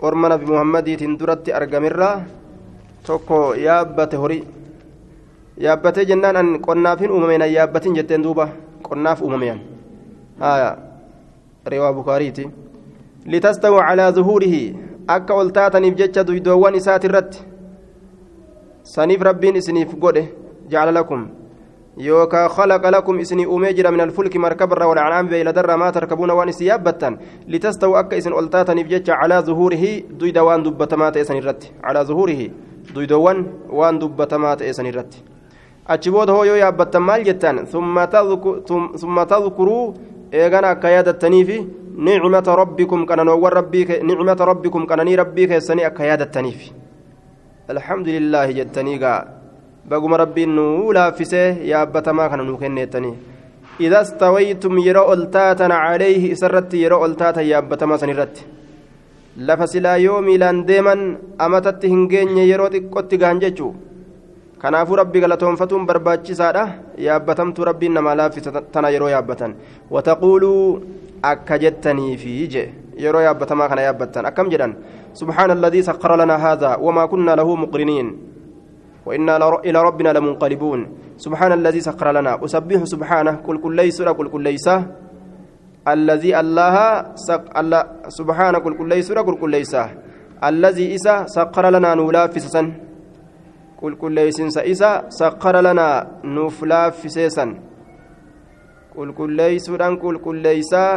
orma 0.00 0.28
nabi 0.28 0.46
muhammadiitiin 0.52 1.16
duratti 1.18 1.52
argamirra 1.60 2.10
tokko 3.06 3.38
yaabbate 3.54 4.16
horii 4.24 4.44
yaabbatee 5.66 6.04
jennaan 6.12 6.36
an 6.36 6.52
qonnaafin 6.60 7.10
uumame 7.10 7.38
na 7.38 7.46
yaabbatin 7.46 7.94
jetteen 8.00 8.22
duuba 8.28 8.48
bukaariiti 11.92 12.50
litastawu 13.26 13.78
calaa 13.78 14.12
zuhuurihi 14.12 14.76
akka 15.06 15.34
ol 15.34 15.50
taataniif 15.50 15.94
jecha 15.94 16.24
duydoowwan 16.24 16.74
isaati 16.74 17.06
irratti 17.06 17.44
saniif 18.82 19.20
rabbiin 19.22 19.56
isiniif 19.56 19.94
godhe 19.94 20.24
jacala 20.68 20.92
lakum 20.92 21.28
yookaa 21.96 22.48
khalaqa 22.48 22.90
lakum 22.90 23.20
isinii 23.20 23.46
uumee 23.46 23.72
jira 23.74 23.90
min 23.90 24.00
alfulki 24.00 24.38
markabarra 24.38 24.86
walacnaami 24.88 25.28
beeyladarra 25.28 25.76
maa 25.76 25.92
tarkabuuna 25.92 26.34
waan 26.34 26.48
isin 26.48 26.66
yaabbattan 26.66 27.18
litastawu 27.46 27.96
akka 27.96 28.16
isin 28.16 28.32
ol 28.32 28.48
taataniif 28.48 28.88
jecha 28.88 29.16
calaa 29.20 29.42
zuhuurihi 29.42 30.06
duyda 30.18 30.44
waan 30.44 30.64
dubbatamaa 30.64 31.12
ta'e 31.12 31.24
san 31.24 31.36
irratti 31.36 31.72
calaa 31.82 32.04
zuhuurihi 32.04 32.52
duydoowwan 32.94 33.44
waan 33.70 34.00
dubbatamaa 34.00 34.56
ta'e 34.56 34.72
san 34.72 34.86
irratti 34.86 35.31
achi 35.86 36.10
booda 36.10 36.32
hoo 36.32 36.44
yoo 36.44 36.56
yaabbattan 36.56 37.02
maal 37.02 37.24
jettan 37.24 37.66
summa 37.66 39.26
tadkuruu 39.26 39.94
eegana 40.32 40.68
akka 40.74 40.90
yaadattaniifi 40.90 41.58
nicmata 41.96 42.56
rabbikum 42.56 43.06
qananoowwan 43.06 43.64
nicmata 44.02 44.44
rabbikum 44.44 44.86
qananii 44.86 45.16
rabbii 45.16 45.48
keessanii 45.48 45.84
akka 45.84 46.04
yaadattaniif 46.04 46.70
alxamdu 47.68 48.10
lillaahi 48.10 48.54
jettanii 48.54 48.98
gaa 48.98 49.20
baguma 49.88 50.16
rabbiin 50.16 50.56
nuu 50.56 50.92
laaffisee 50.92 51.58
yaabbatamaa 51.72 52.28
kana 52.28 52.42
nuu 52.44 52.56
kenneettanii 52.56 53.14
إذا 53.80 54.00
استويتم 54.00 54.78
يرى 54.78 55.02
عليه 55.72 56.32
إسرت 56.32 56.74
يرى 56.74 56.96
ألتاتا 57.06 57.42
يابتما 57.52 57.96
سنرت 57.96 58.36
لفسلا 59.36 59.94
يومي 60.06 60.36
لأن 60.36 60.64
ديما 60.68 60.94
أمتت 61.40 61.82
هنجين 61.92 62.38
يرى 62.52 62.68
تقوت 62.74 63.10
غانججو 63.22 63.68
kanaafuu 64.62 64.96
rabbi 64.96 65.20
galatoonfatuun 65.20 65.86
barbaachisaadha 65.86 66.64
yaabbatamtu 67.06 67.64
rabbiin 67.64 67.94
namaa 67.98 68.14
laaffisa 68.14 68.62
tana 68.72 68.90
yeroo 68.94 69.10
yaabbatan 69.14 69.54
wataquuluu 69.90 70.82
akka 71.22 71.58
jettaniifi 71.58 72.34
je 72.48 72.64
yeroo 73.04 73.22
yaabbatamaa 73.28 73.68
kana 73.68 73.86
yaabbattan 73.88 74.26
akkam 74.26 74.50
jedhan 74.50 74.76
subhaana 75.12 75.52
alladii 75.58 75.82
sakkara 75.88 76.16
lanaa 76.22 76.38
haadha 76.44 76.76
wamaa 76.76 77.08
kunnaa 77.14 77.36
lahu 77.36 77.56
muqriniin 77.64 78.10
وإنا 79.06 79.58
إلى 79.66 79.78
ربنا 79.82 80.10
لمنقلبون 80.16 80.80
سبحان 81.18 81.52
الذي 81.52 81.80
سخر 81.80 82.08
لنا 82.12 82.38
أسبح 82.44 82.80
سبحانه 82.84 83.32
قل 83.46 83.58
كل 83.58 83.76
ليس 83.76 84.02
قل 84.02 84.28
كل 84.28 84.42
ليس 84.42 84.66
الذي 85.88 86.40
الله 86.40 86.76
سق 87.14 87.44
الله 87.58 87.82
سبحانه 88.08 88.58
قل 88.58 88.72
كل 88.78 88.88
ليس 88.88 89.12
قل 89.12 89.36
كل 89.42 89.50
ليس 89.50 89.74
الذي 90.44 90.94
إسا 90.94 91.26
سخر 91.26 91.64
لنا 91.74 91.94
نولا 91.98 92.26
في 92.30 92.38
سسن 92.40 92.66
qulqulleeysinsa 93.82 94.60
isa 94.72 94.90
sakkara 95.18 95.60
lanaa 95.66 95.96
nuuf 96.34 96.56
laaffiseesan 96.72 97.50
qulqulleeysuudhaan 98.94 99.94
qulqulleeysaa 100.02 100.92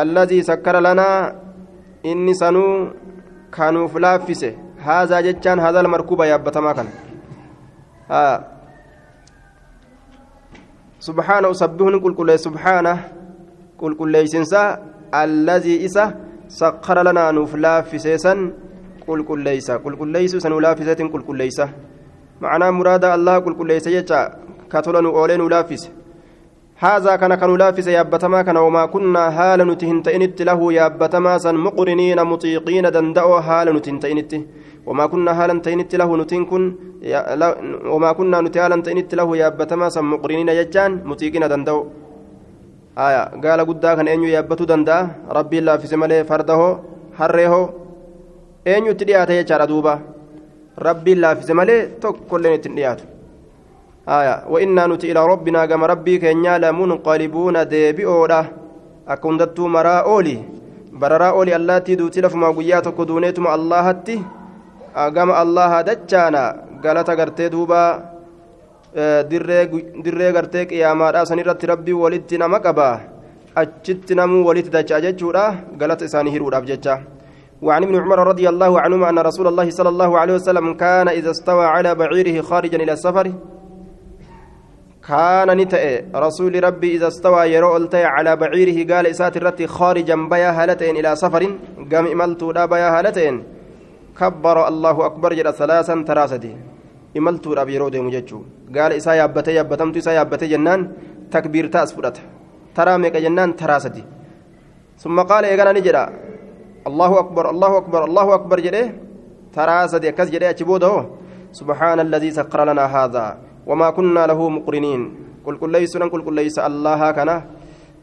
alladii 0.00 0.42
sakkara 0.50 0.80
lanaa 0.86 1.18
inni 2.10 2.34
sanuu 2.42 2.74
kanuuf 3.56 3.94
laaffise 4.04 4.50
haazaa 4.86 5.22
jechaan 5.26 5.60
haazal 5.64 5.88
markuuba 5.94 6.26
yaabbatamaa 6.32 6.74
kana 6.78 6.90
subhaana 11.08 11.48
usabbihun 11.54 12.00
qulqullee 12.04 12.38
subhaana 12.46 12.92
qulqulleeysinsa 13.80 14.62
alladii 15.22 15.78
isa 15.88 16.04
sakkara 16.60 17.04
lanaa 17.08 17.32
nuuf 17.32 17.54
laaffiseesan 17.64 18.38
qulqulleeysa 19.08 19.78
qulqulleeysu 19.84 20.40
sanuu 20.44 20.60
laaffiseetiin 20.66 21.12
qulqulleeysa 21.14 21.68
معناه 22.42 22.70
مراد 22.70 23.04
الله 23.04 23.34
قل 23.44 23.54
كل 23.58 23.66
ليس 23.66 23.86
يجا 23.86 24.20
كتلن 24.72 25.06
أولين 25.06 25.42
لافس 25.54 25.82
هذا 26.86 27.12
كان 27.20 27.34
كانوا 27.34 27.56
لافس 27.62 27.86
يابتما 27.86 28.42
كان 28.46 28.56
وما 28.56 28.86
كنا 28.94 29.24
هالا 29.38 29.64
نتهنتئنت 29.70 30.38
له 30.48 30.60
يابتما 30.78 31.32
سن 31.44 31.56
مقرنين 31.66 32.18
مطيقين 32.32 32.86
دندأوا 32.96 33.38
هالا 33.48 33.72
نتهنتئنت 33.76 34.32
وما 34.88 35.04
كنا 35.12 35.30
هالا 35.38 35.54
تئنت 35.66 35.92
له 36.00 36.10
نتنكن 36.20 36.62
وما 37.94 38.10
كنا 38.18 38.38
نتهالا 38.46 38.76
تئنت 38.86 39.10
له 39.18 39.28
يابتما 39.42 39.86
سن 39.94 40.04
مقرنين 40.12 40.48
يجان 40.60 40.90
مطيقين 41.10 41.44
دندأوا 41.52 41.84
guddaa 43.68 43.94
kan 43.96 44.08
eenyu 44.10 44.28
yaabbatuu 44.34 44.66
danda'a? 44.66 45.30
Rabbiin 45.38 45.64
laaffise 45.68 45.96
malee 46.02 46.24
farda 46.30 46.54
hoo 46.60 46.72
harree 47.18 47.46
hoo? 47.52 47.87
Eenyutti 48.72 49.04
dhiyaate 49.08 49.34
jechaadha 49.40 49.66
duuba 49.72 49.94
rabbiin 50.88 51.20
laaffise 51.24 51.54
malee 51.60 51.80
tokkolleen 52.02 52.54
ittiin 52.58 52.76
dhiyaatu 52.78 53.04
wa'innaa 54.52 54.86
nuti 54.92 55.06
ilaa 55.12 55.26
rabbinaa 55.32 55.66
gama 55.72 55.86
rabbii 55.92 56.18
keenyaa 56.24 56.58
lamunqalibuuna 56.64 57.64
deebi'oodha 57.72 58.40
akka 59.14 59.28
hundattuu 59.28 59.68
maraa 59.76 60.02
ooli 60.14 60.36
bararaa 61.00 61.32
ooli 61.40 61.54
allaattii 61.58 61.96
duutii 62.00 62.22
lafumaa 62.26 62.52
guyyaa 62.58 62.82
tokko 62.86 63.06
duuneetuma 63.08 63.50
allahatti 63.58 64.16
gama 65.16 65.34
allaha 65.42 65.82
dachaana 65.90 66.42
galata 66.84 67.16
gartee 67.20 67.50
duuba 67.54 67.80
dirree 70.04 70.32
gartee 70.36 70.64
qiyaamaadha 70.70 71.26
sanirratti 71.30 71.66
rabbii 71.72 71.92
walitti 72.04 72.38
nama 72.38 72.60
qaba 72.66 72.88
achitti 73.62 74.14
namuu 74.14 74.42
walitti 74.48 74.70
dacha'a 74.76 75.00
jechuudha 75.06 75.44
galata 75.80 76.04
isaanii 76.10 76.30
hiruudhaaf 76.36 76.64
jecha 76.70 76.94
وعن 77.62 77.82
ابن 77.82 77.96
عمر 77.96 78.18
رضي 78.26 78.48
الله 78.48 78.80
عنهما 78.80 79.08
أن 79.10 79.18
رسول 79.18 79.46
الله 79.46 79.70
صلى 79.70 79.88
الله 79.88 80.18
عليه 80.18 80.34
وسلم 80.34 80.74
كان 80.74 81.08
إذا 81.08 81.30
استوى 81.30 81.66
على 81.66 81.94
بعيره 81.94 82.42
خارجا 82.42 82.78
إلى 82.84 82.92
السفر 82.92 83.32
كان 85.08 85.48
نتأ 85.56 85.84
رسول 86.14 86.64
ربي 86.64 86.96
إذا 86.96 87.08
استوى 87.08 87.42
يرو 87.54 87.76
التي 87.76 88.04
على 88.04 88.36
بعيره 88.36 88.94
قال 88.94 89.06
إسات 89.06 89.36
الرتي 89.36 89.66
خارجا 89.66 90.16
بيا 90.32 90.50
هالتين 90.58 90.96
إلى 90.96 91.16
سفر 91.16 91.42
قام 91.92 92.06
إملت 92.14 92.42
لا 92.42 92.64
بيا 92.72 92.88
هالتين 92.98 93.34
كبر 94.18 94.68
الله 94.68 94.96
أكبر 95.06 95.30
جل 95.38 95.48
ثلاثا 95.60 95.94
تراستي 96.08 96.52
إملت 97.18 97.44
ربي 97.58 97.74
يرو 97.74 97.88
ديم 97.94 98.10
جتشو 98.14 98.40
قال 98.76 98.92
إسا 98.98 99.12
يابتي 99.20 99.54
يابتمت 99.58 99.96
إسا 99.96 100.12
يابتي 100.18 100.46
جنان 100.52 100.80
تكبير 101.34 101.66
تأس 101.74 101.90
فرت 101.94 102.16
ترى 102.76 102.92
ميك 103.02 103.16
جنان 103.24 103.50
تراستي 103.60 104.04
ثم 105.02 105.16
قال 105.30 105.44
إيقانا 105.44 105.72
نجرا 105.78 106.04
الله 106.88 107.10
أكبر 107.18 107.44
الله 107.50 107.72
أكبر 107.76 108.00
الله 108.04 108.26
أكبر 108.34 108.56
جده. 108.60 108.84
تراستي 109.54 110.08
أكس 110.08 110.28
جده 110.32 110.50
أتشبوده 110.50 110.94
سبحان 111.52 112.00
الذي 112.00 112.30
سخر 112.30 112.60
لنا 112.64 112.84
هذا 112.96 113.26
وما 113.68 113.88
كنا 113.90 114.26
له 114.26 114.40
مقرنين. 114.48 115.02
قل 115.46 115.54
قل 115.60 115.70
ليس 115.70 115.96
قل 115.96 116.20
قل 116.26 116.34
ليس 116.34 116.58
الله 116.58 117.00
كان 117.16 117.30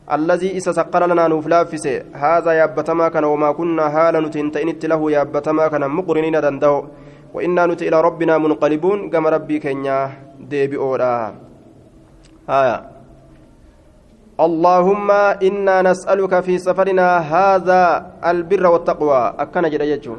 الذي 0.05 0.49
إذا 0.57 0.71
سقر 0.71 1.01
لنا 1.05 1.27
نفلافس 1.27 1.85
هذا 2.13 2.51
يابتما 2.51 3.09
كان 3.09 3.25
وما 3.25 3.51
كنا 3.51 3.85
هالا 3.89 4.19
نتنتئنت 4.25 4.85
له 4.85 5.01
يابتما 5.11 5.67
كان 5.67 5.83
مقرنين 5.89 6.37
دندو 6.41 6.75
وإنا 7.33 7.65
نت 7.65 7.81
إلى 7.81 7.97
ربنا 8.01 8.37
منقلبون. 8.37 9.09
كما 9.09 9.29
ربي 9.29 9.59
كنيا 9.59 9.99
ديبي 10.39 10.77
أورا. 10.77 11.35
آية. 12.49 12.94
اللهم 14.35 15.11
إنا 15.47 15.81
نسألك 15.81 16.33
في 16.43 16.57
سفرنا 16.59 17.07
هذا 17.33 17.81
البر 18.25 18.67
والتقوى 18.67 19.21
أكن 19.39 19.63
جريجو 19.73 20.15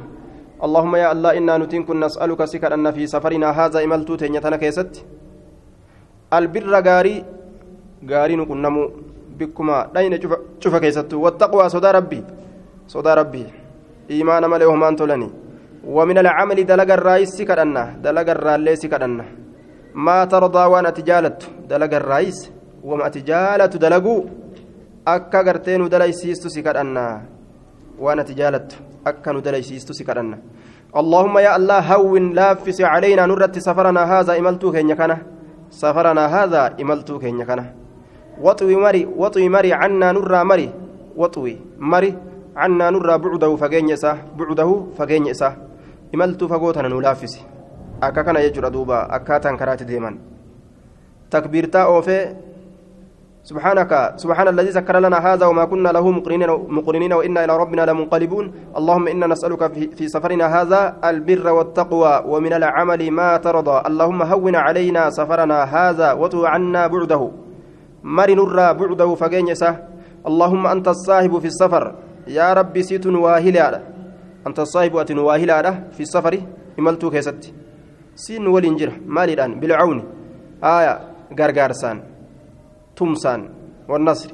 اللهم 0.64 0.92
يا 0.96 1.12
الله 1.12 1.30
إنا 1.38 1.54
نتنكن 1.60 2.00
نسألك 2.00 2.40
سكر 2.44 2.72
أن 2.74 2.88
في 2.96 3.04
سفرنا 3.06 3.48
هذا 3.52 3.84
إملتو 3.84 4.14
تنيتنا 4.16 4.56
كيست 4.56 5.04
البر 6.32 6.72
غاري 6.86 7.14
غاري 8.10 8.34
نكنمو 8.40 8.82
بكما 9.38 9.76
دين 9.94 10.12
شوف 10.62 10.74
كيستو 10.76 11.20
والتقوى 11.24 11.68
صدى 11.68 11.90
ربي 11.98 12.20
صدى 12.88 13.12
ربي 13.20 13.44
إيمان 14.10 14.42
ملئ 14.52 14.64
همان 14.64 14.96
تولني 14.96 15.28
ومن 15.96 16.16
العمل 16.24 16.58
دلق 16.70 16.90
الرئيس 16.98 17.28
سكرنا 17.38 17.82
دلق 18.04 18.28
الرئيس 18.36 18.80
سكرنا 18.82 19.24
ما 20.06 20.18
ترضى 20.24 20.64
وأنا 20.72 20.90
تجالت 20.90 21.40
دلق 21.68 21.92
الرئيس 22.00 22.55
وما 22.88 23.06
تجالت 23.16 23.72
دلقوا 23.84 24.20
akka 25.06 25.38
gartee 25.46 25.78
nu 25.78 25.86
dalaysiistu 25.86 26.50
si 26.50 26.60
kadhanna 26.66 27.22
waan 28.04 28.18
ati 28.22 28.34
jaalattu 28.34 28.74
akka 29.10 29.30
nu 29.34 29.40
dalaysiistu 29.46 29.94
si 29.98 30.04
kadhanna 30.08 30.38
اللهم 30.96 31.38
يا 31.38 31.52
الله 31.56 31.84
هون 31.94 32.32
لافس 32.32 32.80
علينا 32.80 33.26
نرت 33.26 33.58
سفرنا 33.58 34.02
هذا 34.12 34.32
إملتو 34.40 34.72
كينيا 34.72 34.94
كنا. 34.94 35.16
سفرنا 35.70 36.24
هذا 36.36 36.62
إملتو 36.80 37.18
كينيا 37.20 37.44
كنا. 37.44 37.64
وطوي 38.40 38.76
مري 38.76 39.02
وطوي 39.20 39.48
مري 39.48 39.72
عنا 39.72 40.12
نرى 40.16 40.40
مري. 40.50 40.68
وطوي 41.20 41.54
مري 41.92 42.10
عنا 42.56 42.86
نرى 42.90 43.14
بعده 43.18 43.56
فجينيسا 43.56 44.10
بعده 44.38 44.70
فجينيسا 44.96 45.48
إملتو 46.14 46.44
فقوتنا 46.48 46.88
نلافس 46.88 47.34
أكا 48.02 48.22
كان 48.22 48.36
يجرى 48.36 48.70
دوبا 48.70 48.98
أكاتا 49.16 49.56
كرات 49.60 49.82
ديما 49.82 50.10
تكبيرتا 51.30 51.82
أوفي 51.82 52.18
سبحانك 53.46 54.18
سبحان 54.18 54.48
الذي 54.48 54.74
سكر 54.74 54.98
لنا 54.98 55.18
هذا 55.22 55.46
وما 55.46 55.64
كنا 55.70 55.94
له 55.94 56.10
مقرنين 56.10 56.50
مقرنين 56.50 57.12
وإنا 57.12 57.44
إلى 57.44 57.54
ربنا 57.56 57.82
لمنقلبون. 57.86 58.44
اللهم 58.78 59.08
إنا 59.08 59.26
نسألك 59.26 59.62
في, 59.72 59.82
في 59.94 60.08
سفرنا 60.08 60.46
هذا 60.50 60.96
البر 61.04 61.46
والتقوى 61.46 62.22
ومن 62.26 62.52
العمل 62.52 63.10
ما 63.10 63.36
ترضى. 63.36 63.76
اللهم 63.86 64.22
هون 64.22 64.56
علينا 64.56 65.10
سفرنا 65.10 65.58
هذا 65.62 66.12
وتو 66.12 66.42
عنا 66.42 66.86
بعده. 66.86 67.22
مر 68.02 68.30
نرى 68.34 68.68
بعده 68.74 69.14
فجنسه 69.14 69.70
اللهم 70.26 70.66
أنت 70.66 70.88
الصاحب 70.88 71.38
في 71.38 71.46
السفر. 71.46 71.84
يا 72.26 72.52
ربي 72.52 72.82
سيت 72.82 73.06
واهلا. 73.06 73.82
أنت 74.46 74.58
الصاحب 74.58 74.96
أتن 74.96 75.18
واهلا 75.18 75.94
في 75.94 76.02
السفر. 76.02 76.34
إملتو 76.78 77.10
كيست. 77.14 77.54
سين 78.14 78.46
ولنجر. 78.46 78.90
مالي 79.06 79.32
الآن 79.38 79.60
بالعون. 79.60 79.98
آية. 80.64 80.94
غرغارسان 81.38 82.15
تمسان 82.96 83.48
والنصر. 83.88 84.30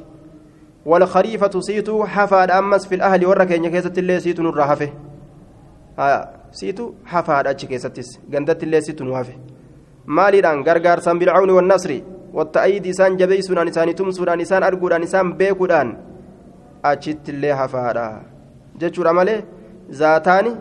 والخريفة 0.87 1.61
سيتو 1.61 2.05
حفاد 2.05 2.51
أمس 2.51 2.87
في 2.87 2.95
الأهل 2.95 3.27
وركين 3.27 3.71
كيست 3.71 3.99
اللي 3.99 4.21
سيتو 4.21 4.43
نرهفه 4.43 4.91
آية 5.99 6.21
سيتو 6.53 6.93
حفاد 7.07 7.47
أتش 7.47 7.65
كيستس 7.65 8.09
قندت 8.33 8.63
اللي 8.63 8.81
سيتو 8.81 9.05
سان 11.01 11.19
بالعون 11.19 11.51
والنصر. 11.51 11.93
والتأييد 12.33 12.87
إسان 12.87 13.17
جبيسون 13.17 13.69
إسان 13.69 13.95
تمسون 13.95 14.41
إسان 14.41 14.63
أرقودان 14.63 15.03
إسان 15.03 15.33
بيكودان 15.33 15.89
أتشت 16.85 17.29
اللي 17.29 17.57
حفادا. 17.57 18.23
جتشور 18.81 19.11
أمالي 19.11 19.45
ذاتاني 19.91 20.53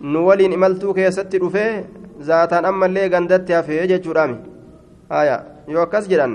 نولين 0.00 0.52
إملتو 0.52 0.92
كيست 0.92 1.34
رفه. 1.34 1.84
ذاتان 2.20 2.64
أما 2.64 2.86
اللي 2.86 3.14
قندت 3.14 3.50
هفه 3.50 3.84
جتشور 3.84 4.24
أمي 4.24 4.38
آية 5.12 5.36
يوكس 5.68 6.06
جدان. 6.08 6.32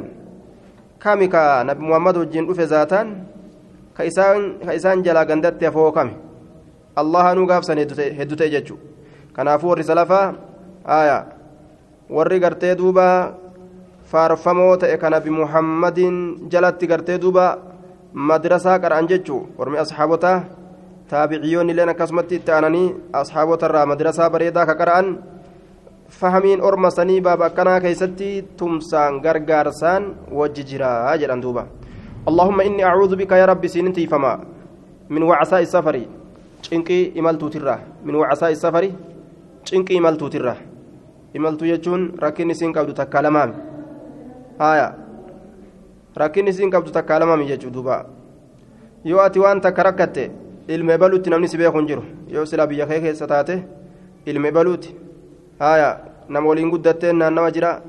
Kami 0.99 1.29
ka 1.29 1.63
nabi 1.63 1.81
muhammad 1.81 2.17
wajjin 2.17 2.45
dhufe 2.47 2.65
zaataan 2.65 3.25
ka 3.93 4.03
isaan 4.73 5.03
jalaa 5.05 5.25
gandatti 5.25 5.65
hafoo 5.65 5.91
kami 5.91 6.13
allaha 6.97 7.36
nuu 7.38 7.45
gaafsan 7.45 7.77
heddu 7.77 8.36
ta'e 8.36 8.49
jechuu 8.49 8.77
kanaafuu 9.33 9.69
warri 9.73 9.86
salafaa 9.86 10.33
aya 10.86 11.17
warri 12.10 12.39
gartee 12.39 12.73
duuba 12.75 13.38
faarfamoo 14.12 14.77
ta'e 14.81 14.97
ka 14.97 15.10
nabi 15.10 15.29
muhammadin 15.29 16.49
jalatti 16.49 16.88
gartee 16.89 17.17
duuba 17.21 17.45
madrasaa 18.13 18.79
qara'an 18.81 19.07
jechuu 19.12 19.41
warmi 19.57 19.77
asxaabotaa 19.83 20.38
taabiciyoonni 21.10 21.71
illeen 21.73 21.93
akkasumatti 21.93 22.36
itti 22.39 22.51
aananii 22.51 22.95
asxaabotarraa 23.13 23.86
madrasaa 23.86 24.29
bareedaa 24.33 24.65
ka 24.65 24.75
qara'an 24.81 25.07
fahamiin 26.10 26.62
orma 26.62 26.91
sanii 26.91 27.22
baaba 27.22 27.46
akkanaa 27.46 27.80
keeysatti 27.80 28.41
tumsaan 28.58 29.20
gargaarsaan 29.22 30.15
wajji 30.32 30.63
jiraa 30.63 31.17
jedhan 31.17 31.41
duuba 31.41 31.67
اللهم 32.28 32.60
إني 32.62 32.84
أعوذ 32.84 33.15
بك 33.15 33.32
يا 33.32 33.46
ربي 33.48 33.67
سننتي 33.67 34.04
فما 34.12 34.34
من 35.10 35.24
وعساء 35.24 35.62
السفر 35.63 35.96
cinqii 36.62 37.12
imaltuutirraa 37.15 37.80
min 38.04 38.15
wacasaa 38.15 38.56
safari 38.56 38.93
cinqii 39.63 39.98
imaltuutirraa 39.98 40.58
imaltuu 41.34 41.67
jechuun 41.67 42.13
rakkinni 42.24 42.52
isiin 42.58 42.74
qabdu 42.74 42.93
takkaa 42.93 43.22
lamaami 43.22 43.54
haya 44.60 44.88
rakkinni 46.15 46.50
isiin 46.52 46.72
qabdu 46.72 46.91
takkaa 46.91 47.20
lamaami 47.20 47.46
jechuu 47.52 47.72
duuba 47.74 48.06
yoo 49.06 49.22
ati 49.22 49.39
waan 49.39 49.62
takka 49.62 49.84
rakkatte 49.84 50.32
ilmee 50.67 50.98
baluutti 50.98 51.30
namni 51.30 51.48
si 51.48 51.58
beeku 51.58 51.78
hin 51.78 51.88
jiru 51.88 52.04
yoo 52.36 52.46
silaa 52.46 52.67
biyya 52.67 52.88
kee 52.88 53.00
keessa 53.06 53.28
taate 53.28 53.63
ilmee 54.26 54.52
baluuti 54.52 54.96
haya 55.60 56.00
nama 56.30 56.48
waliin 56.50 56.70
guddatteen 56.72 57.15
naannawa 57.17 57.52
jira 57.52 57.82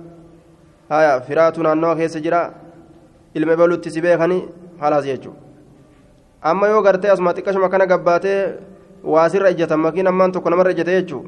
haya 0.88 1.20
firaatu 1.20 1.62
naannawa 1.62 1.96
keessa 1.96 2.20
jira 2.20 2.40
ilmee 3.34 3.56
baluutti 3.56 3.90
si 3.90 4.00
beekanii 4.00 4.42
halaas 4.80 5.04
jechuudha 5.04 5.40
amma 6.42 6.68
yoo 6.68 6.82
gartee 6.82 7.10
asuma 7.10 7.32
xiqqashuma 7.34 7.68
kana 7.68 7.86
gabbaatee 7.86 8.40
waasirra 9.04 9.50
ijjatan 9.50 9.80
makiin 9.80 10.06
ammaan 10.06 10.32
tokko 10.32 10.50
namarra 10.50 10.70
ijjate 10.70 10.92
jechuu 11.00 11.24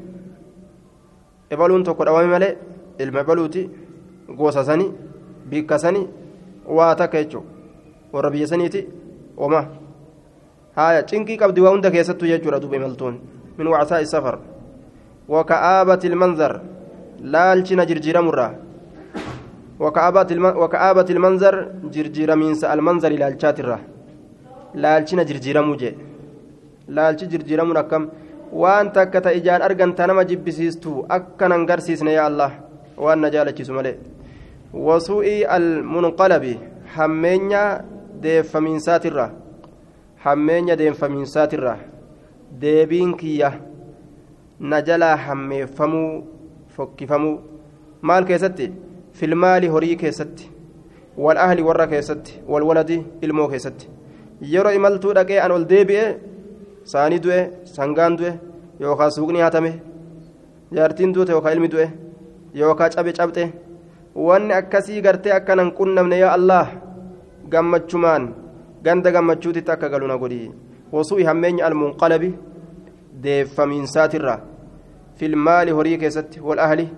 ebaluun 1.49 1.83
tokko 1.83 2.05
dhawame 2.05 2.27
malee 2.27 2.57
ilma 2.99 3.19
ebaluuti 3.19 3.69
gosa 4.37 4.63
sani 4.63 4.91
bikka 5.49 5.79
sani 5.79 6.07
waa 6.65 6.95
takka 6.95 7.23
jechuu 7.23 7.43
warra 8.13 8.29
biyya 8.29 8.47
saniiti 8.47 8.87
oma 9.37 9.65
haya 10.75 11.03
cinqii 11.03 11.37
qabdi 11.37 11.61
waa 11.61 11.71
hunda 11.75 11.91
keessattuu 11.91 12.27
jechuudha 12.27 12.59
duuba 12.59 12.75
imaltuun 12.75 13.19
min 13.57 13.67
wacsaa 13.67 14.01
safar 15.31 15.35
waka'aabati 15.35 16.07
ilmanzar 16.07 16.53
laalchina 17.23 17.85
jirjiiramurraa 17.85 18.51
وكآبة 19.81 21.09
المنظر 21.09 21.55
جرجير 21.93 22.29
من 22.35 22.53
المنظر 22.75 23.11
لالشات 23.21 23.59
الره 23.59 23.79
لالشنا 24.81 25.23
جرجير 25.29 25.57
موجه 25.61 25.93
لالش 26.95 27.21
جرجير 27.31 27.59
منكم 27.65 28.03
waan 28.61 28.91
takka 28.91 29.21
ta 29.23 29.31
ijaan 29.31 29.61
arganta 29.63 30.03
nama 30.07 30.23
jibbisiistu 30.27 31.05
akkan 31.09 31.51
hangarsiisne 31.55 32.11
yaa 32.13 32.27
allah 32.27 32.51
waan 33.03 33.19
na 33.23 33.29
jaalachisu 33.31 33.71
malee 33.77 33.95
wasuu'ii 34.87 35.47
almunqalabi 35.57 36.59
hammeenya 36.95 37.61
deeffamiinsaatirra 38.23 39.25
hammeenya 40.25 40.75
deeffamiinsaatirra 40.81 41.73
deebiin 42.63 43.15
kiyya 43.21 43.70
na 44.69 44.81
jalaa 44.87 45.15
hammeeffamuu 45.25 46.09
fokkifamuu 46.75 47.37
maal 48.09 48.25
keessatti 48.29 48.71
filmaali 49.19 49.67
horii 49.75 49.95
keessatti 50.01 50.49
wal 51.25 51.37
ahli 51.45 51.61
warra 51.69 51.87
keessatti 51.93 52.39
wal 52.51 52.63
waladi 52.69 52.97
ilmoo 53.27 53.47
keessatti 53.53 53.89
yeroo 54.53 54.73
imaltuu 54.79 55.13
dhaqee 55.17 55.39
an 55.45 55.51
ol 55.55 55.65
deebi'e 55.71 56.05
saanii 56.93 57.19
du'e 57.25 57.39
sangaan 57.75 58.17
du'e 58.19 58.31
yookaan 58.83 59.11
suuqni 59.17 59.41
hatame 59.45 59.71
jaartiin 60.77 61.13
duute 61.15 61.31
yookaan 61.35 61.55
ilmi 61.57 61.71
du'e 61.73 61.87
yookaan 62.61 62.91
cabe 62.95 63.11
cabxe 63.19 63.43
wanni 64.27 64.53
akkasii 64.59 65.01
gartee 65.07 65.33
akkanan 65.39 65.71
qunnamne 65.79 66.17
yaa 66.23 66.33
allah 66.37 66.67
gammachumaan 67.53 68.23
ganda 68.85 69.11
gammachuutitti 69.15 69.71
akka 69.75 69.89
galu 69.93 70.07
na 70.07 70.17
godhi 70.21 70.39
wasuu'i 70.95 71.27
hammeenya 71.29 71.65
almunqalabi 71.67 72.31
deeffamiinsaatirra 73.23 74.35
horii 75.77 75.97
keessatti 75.97 76.39
wal 76.39 76.59
ahli 76.59 76.89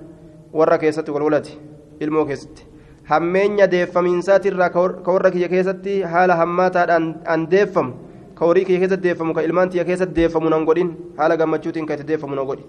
warra 0.54 0.78
keessatti 0.78 1.12
wal 1.12 1.24
walati 1.24 1.58
ilmoo 2.00 2.26
keessatti 2.26 2.66
hammeenya 3.10 3.68
deeffamiinsaatirraa 3.68 4.70
ka 4.70 5.12
warra 5.12 5.32
kiyya 5.32 5.50
keessatti 5.50 6.02
haala 6.02 6.36
hammaataadhaan 6.36 7.16
an 7.26 7.50
deeffamu 7.50 7.94
ka 8.36 8.46
horii 8.46 8.66
kiyya 8.66 8.80
keessatti 8.80 9.08
deeffamu 9.10 9.34
ka 9.34 9.42
ilmaan 9.42 9.70
tiyya 9.70 9.86
keessatti 9.86 10.16
deeffamu 10.16 10.50
nan 10.50 10.66
godhin 10.66 10.96
haala 11.18 11.38
gammachuutiin 11.38 11.86
ka 11.86 11.94
itti 11.94 12.08
deeffamu 12.14 12.36
nan 12.36 12.46
godhi 12.46 12.66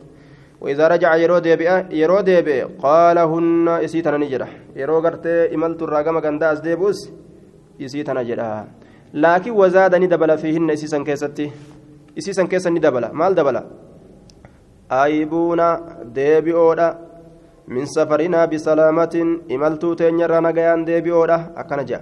وإذا 0.65 0.89
رجع 0.89 1.17
يرو 1.17 1.39
ديبئ 1.39 1.69
يرو 1.93 2.21
ديبئ 2.21 2.81
قال 2.81 3.19
هن 3.19 3.69
إسيتنا 3.69 4.17
نجرة 4.17 4.49
يرو 4.77 5.01
قرتي 5.05 5.55
إملت 5.55 5.83
الراقم 5.83 6.19
قنداز 6.25 6.61
ديبوس 6.61 6.99
إسيتنا 7.81 8.23
جرة 8.23 8.67
لكن 9.15 9.51
وزادني 9.51 10.07
دبل 10.07 10.31
فيهن 10.39 10.71
إسيسا 10.71 10.99
كيستي 11.05 11.51
إسيسا 12.19 12.45
كيسا 12.47 12.71
ندبل 12.71 13.05
مال 13.13 13.35
دبل 13.35 13.57
آيبونا 14.93 15.69
ديبئودا 16.05 16.99
من 17.69 17.85
سفرنا 17.87 18.45
بسلامة 18.45 19.15
إملتو 19.55 19.95
تنير 19.95 20.33
نغيان 20.41 20.85
ديبئودا 20.85 21.37
أكنجا 21.57 22.01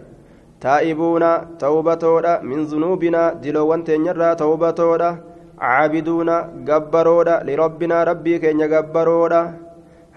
تائبون 0.60 1.24
توبتودا 1.58 2.40
من 2.42 2.58
ذنوبنا 2.70 3.32
دلوان 3.42 3.84
تنير 3.84 4.34
توبتودا 4.34 5.10
عابدون 5.58 6.30
جبرودا 6.68 7.34
لربنا 7.46 8.04
ربي 8.04 8.38
كين 8.38 8.62
جبرودا 8.72 9.40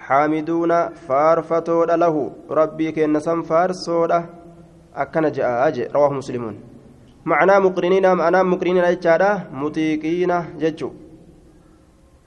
حامدون 0.06 0.72
فارفتودا 1.06 1.96
له 1.96 2.16
ربي 2.52 2.92
كين 2.92 3.20
سم 3.20 3.42
فارسودا 3.42 4.20
أكن 4.96 5.32
جاء 5.32 5.68
أجي 5.68 5.84
رواه 5.96 6.12
مسلمون 6.14 6.56
معنى 7.26 7.60
مقرنين 7.66 8.14
معنى 8.14 8.44
مقرنين 8.44 8.84
أجادا 8.84 9.32
مطيقين 9.62 10.32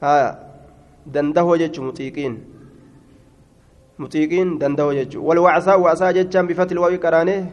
ججو 0.02 0.06
ها 0.06 0.38
دنده 1.06 1.56
ججو 1.56 1.82
مطيقين 1.82 2.44
مطيقين 3.98 4.58
دنده 4.58 4.92
ججو 4.92 5.24
والوعساء 5.24 5.80
وعساء 5.80 6.12
ججان 6.12 6.46
بفتح 6.46 6.72
الواو 6.72 6.98
كرانه 6.98 7.50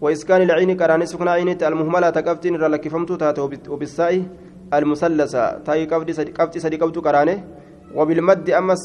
وإسكان 0.00 0.42
العين 0.42 0.76
كرانه 0.76 1.04
سكن 1.04 1.28
عينه 1.28 1.58
المهملة 1.62 2.10
تكفتين 2.10 2.56
رلكفمتو 2.56 3.14
تاتو 3.16 3.44
وبالسائي 3.68 4.22
المثلثة 4.74 5.58
تاي 5.66 5.86
قبضي 5.86 6.60
سدي 6.60 6.76
قبضو 6.76 7.00
كرانه 7.02 7.44
وبالمد 7.94 8.50
أمس 8.50 8.82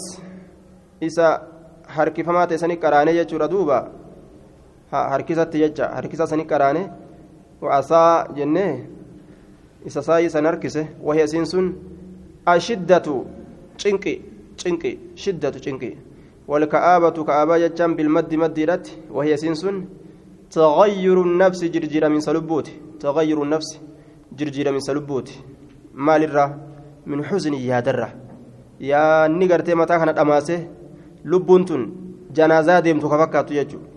إسا 1.03 1.53
harkifamaa 1.87 2.47
ta'e 2.47 2.57
sani 2.57 2.77
qaraanee 2.77 3.13
jechuudha 3.13 3.47
duuba. 3.47 3.77
Harkisatti 4.91 5.59
jecha 5.59 5.89
harkisa 5.95 6.27
sani 6.27 6.45
qaraane 6.45 6.89
waasaa 7.61 8.27
jennee 8.35 8.87
isa 9.85 10.01
saayii 10.01 10.29
san 10.29 10.45
harkise 10.45 10.87
wahi 11.01 11.23
isiin 11.23 11.45
sun 11.45 11.73
ashiddatu 12.45 13.25
cinqi 13.77 14.21
cinqi 14.57 14.99
shiddatu 15.15 15.59
cinqi 15.59 15.91
والكآبة 16.47 17.17
كآبة 17.23 17.57
جتشان 17.57 17.95
بالمد 17.95 18.35
مديرت 18.35 18.85
وهي 19.15 19.37
سنسن 19.37 19.75
تغير 20.51 21.17
النفس 21.21 21.63
جرجير 21.63 22.03
من 22.09 22.19
سلبوت 22.19 22.67
تغير 22.99 23.43
النفس 23.43 23.69
جرجير 24.37 24.67
من 24.75 24.79
سلبوت 24.83 25.27
min 27.05 27.23
xuzni 27.23 27.59
yaadarra 27.67 28.09
yaa 28.79 29.27
ni 29.27 29.47
gartee 29.47 29.75
mataa 29.75 29.99
kana 29.99 30.13
dhamaase 30.13 30.55
lubbuun 31.25 31.65
tun 31.65 31.81
janaazaa 32.37 32.81
deemtu 32.81 33.09
ka 33.09 33.17
fakkaattu 33.21 33.53
jechuudha 33.53 33.87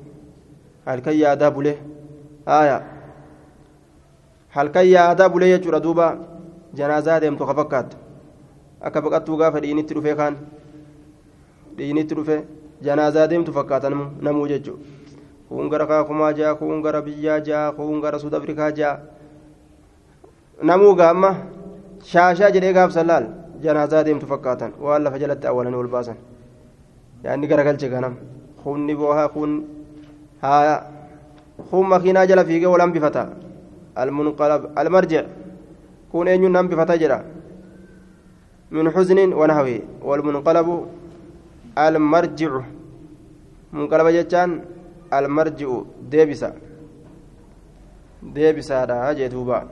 halkan 0.86 1.14
yaadaa 1.18 1.50
bulee 1.50 1.76
haaya 2.46 2.78
halkan 4.56 4.86
yaadaa 4.94 5.28
bulee 5.28 5.50
jechuudha 5.54 5.80
duuba 5.86 6.06
janaazaa 6.74 7.20
deemtu 7.20 7.46
ka 7.46 7.54
fakkaattu 7.60 7.96
akka 8.88 9.00
baqattuu 9.06 9.36
gaafa 9.40 9.60
dhiinitti 9.64 9.94
dhufee 9.98 10.14
kaan 10.20 10.34
dhiinitti 11.78 12.14
dhufee 12.18 12.40
janaazaa 12.88 13.26
deemtu 13.30 13.52
fakkaata 13.58 13.90
namuu 14.28 14.46
jechuudha 14.52 14.94
kun 15.48 15.68
gara 15.72 15.86
kaakumaa 15.90 16.32
jaa 16.38 16.54
kun 16.60 16.82
gara 16.84 17.02
biyyaa 17.06 17.40
jaa 17.48 17.66
kun 17.76 18.00
gara 18.04 18.18
suud 18.22 18.34
afrikaa 18.38 18.70
jaa 18.78 18.94
namuu 20.70 20.94
gaamma 21.00 21.30
shaashaa 22.12 22.50
jedhee 22.56 22.72
gaafsan 22.78 23.06
laal 23.10 23.26
janaazaa 23.64 24.02
deemtu 24.08 24.26
fakkaatan 24.32 24.72
waan 24.86 25.02
lafa 25.06 25.18
jalatti 25.22 25.46
awwalanii 25.50 25.80
ol 25.82 25.88
baasan 25.94 26.16
yaanni 27.24 27.46
garagalche 27.52 27.88
kanam 27.94 28.14
kunni 28.62 28.94
boohaa 29.00 29.28
kun 29.36 29.52
haaya 30.42 30.76
kun 31.70 31.86
makiinaa 31.92 32.26
jala 32.30 32.44
fiigee 32.48 32.70
wal 32.74 32.80
hambifata 32.86 33.22
almunqalab 34.02 34.62
almarjic 34.82 35.26
kun 36.12 36.28
eenyuun 36.32 36.56
hambifata 36.60 36.98
jedha 37.02 37.18
min 38.70 38.90
xuznin 38.90 39.32
wanahwi 39.34 39.84
walmunqalabu 40.02 40.86
almarjicu 41.76 42.62
munqalaba 43.72 44.12
jechaan 44.12 44.62
almarji'u 45.10 45.86
deebisa 46.10 46.52
deebisaadha 48.22 49.14
jee 49.14 49.28
duubaa 49.28 49.64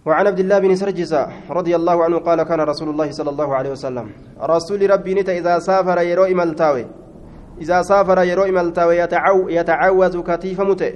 وعن 0.00 0.26
عبد 0.26 0.40
الله 0.40 0.58
بن 0.58 0.72
سرجس 0.80 1.12
رضي 1.50 1.76
الله 1.76 2.04
عنه 2.04 2.18
قال 2.24 2.42
كان 2.42 2.60
رسول 2.60 2.88
الله 2.88 3.12
صلى 3.12 3.30
الله 3.30 3.48
عليه 3.54 3.70
وسلم 3.76 4.06
رسول 4.40 4.80
ربي 4.90 5.12
نتا 5.14 5.36
إذا 5.36 5.58
سافر 5.60 5.98
يرو 6.00 6.24
ملتاوي 6.24 6.84
إذا 7.60 7.82
سافر 7.82 8.18
يرو 8.24 8.48
ملتاوي 8.48 8.96
يتعو 8.96 9.48
يتعوذ 9.52 10.14
كتيف 10.24 10.60
متئ. 10.60 10.94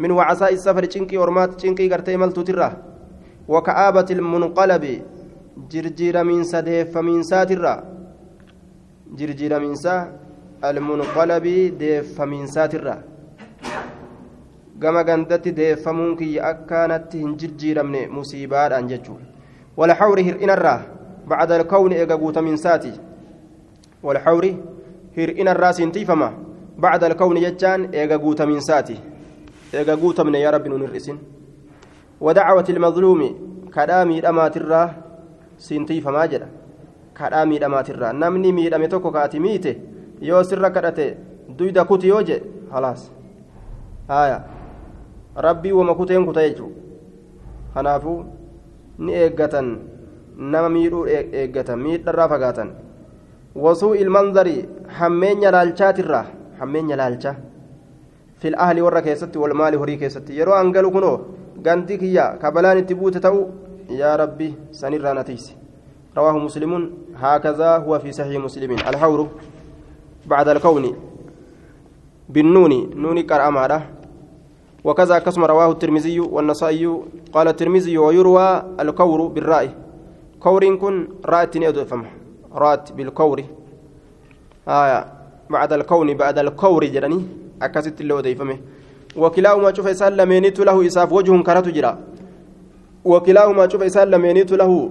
من 0.00 0.10
وعساء 0.10 0.52
السفر 0.56 0.84
تشنكي 0.84 1.16
ورمات 1.20 1.60
تشنكي 1.60 1.92
قرتي 1.92 2.16
ملتو 2.16 2.42
ترى 2.42 2.72
وكآبة 3.48 4.08
المنقلب 4.10 4.84
سا 9.74 10.12
المنقلب 10.64 11.44
ديف 11.78 12.20
من 12.20 12.46
ساترة 12.46 13.02
gama 14.80 15.04
gandatti 15.04 15.52
deeffamuun 15.52 16.16
kiyya 16.16 16.44
akkaanatti 16.50 17.18
hin 17.22 17.32
jijjiiramne 17.40 18.06
musiibaadhaan 18.16 18.86
jechuun 18.92 19.18
walxawri 19.76 20.22
hir'inarraa 20.28 20.80
bacda 21.32 21.54
alkawni 21.60 21.98
eega 22.02 22.16
guutaminsaati 22.22 22.92
walxawri 24.02 24.50
hir'inarraa 25.16 25.72
siintiifama 25.78 26.30
bacda 26.84 27.06
alkawni 27.10 27.44
jechaan 27.44 27.84
eega 27.92 28.18
guutaminsaati 28.24 28.96
eega 29.82 29.96
guutamne 29.96 30.40
yaa 30.40 30.54
rabbi 30.56 30.72
nun 30.72 30.86
hir'isin 30.86 31.18
wadacwati 32.28 32.72
ilmadluumi 32.72 33.30
kadhaa 33.76 34.04
miidhamaatirraa 34.12 34.88
siintiifamaa 35.66 36.26
jedha. 36.32 36.48
Kadhaa 37.18 37.46
miidhamaatirraa 37.52 38.12
namni 38.22 38.52
miidhame 38.58 38.88
tokko 38.88 39.10
kaati 39.16 39.40
miite 39.46 39.72
yoo 40.28 40.42
sirra 40.50 40.70
kadhate 40.76 41.06
duyda 41.58 41.84
kuti 41.84 42.08
yoo 42.08 42.22
jedhe 42.22 42.46
halaas. 42.72 43.02
Haya 44.08 44.38
rabbii 45.46 45.72
wama 45.72 45.94
kuteen 45.94 46.26
kuta 46.26 46.42
jechuudha. 46.48 46.76
Kanaafuu 47.74 48.18
ni 48.98 49.12
eeggatan 49.24 49.68
nama 50.54 50.68
miidhuu 50.76 51.04
eeggatan 51.06 51.78
miidharraa 51.86 52.28
fagaatan. 52.32 52.70
Wasuu 53.54 53.94
ilmanzarii 53.94 54.64
hammeenya 54.98 55.50
laalchaatirraa. 55.56 56.24
Hammeenya 56.58 56.96
laalchaa 56.96 57.34
fil 58.40 58.54
ahli 58.64 58.80
warra 58.86 59.02
keessatti 59.02 59.38
wal 59.38 59.54
maali 59.54 59.76
horii 59.76 59.96
keessatti? 60.02 60.36
Yeroo 60.38 60.54
angalu 60.54 60.90
kunoo 60.90 61.16
gandi 61.62 61.98
kiyya 61.98 62.24
kabalaan 62.42 62.78
itti 62.78 62.94
buute 62.94 63.20
ta'u 63.20 63.40
yaa 63.90 64.16
rabbi 64.16 64.54
sanirraa 64.70 65.14
natiisi 65.14 65.60
رواه 66.16 66.38
مسلم. 66.38 66.90
هكذا 67.16 67.76
هو 67.76 67.98
في 67.98 68.12
صحيح 68.12 68.42
مسلم. 68.42 68.72
الحور 68.72 69.28
بعد 70.26 70.48
الكون 70.48 70.96
بالنون. 72.28 72.90
نون 72.96 73.20
كرامة 73.20 73.82
وكذا 74.84 75.18
كسم 75.18 75.44
رواه 75.44 75.70
الترمذي 75.70 76.20
والنسائي. 76.20 76.86
قال 77.32 77.48
الترمذي 77.48 77.98
ويروى 77.98 78.62
الكور 78.80 79.26
بالرأي. 79.26 79.70
كور 80.40 80.76
كن 80.76 81.08
رأت 81.24 81.56
نيدفم 81.56 82.04
رأت 82.54 82.92
بالكور. 82.92 83.44
آية. 84.68 85.06
بعد 85.50 85.72
الكون 85.72 86.14
بعد 86.14 86.38
الكور 86.38 86.84
جراني 86.84 87.26
أكست 87.62 88.00
اللي 88.00 88.14
وديفمه 88.14 88.58
وكلاهما 89.16 89.74
شوف 89.74 89.86
إسال 89.86 90.16
لمينيت 90.16 90.58
له 90.60 90.86
إساف. 90.86 91.12
وجه 91.12 91.42
كرت 91.42 91.68
جرا. 91.68 91.98
وكلاهما 93.04 93.68
شوف 93.68 93.82
إسال 93.82 94.10
لمينيت 94.10 94.52
له. 94.52 94.90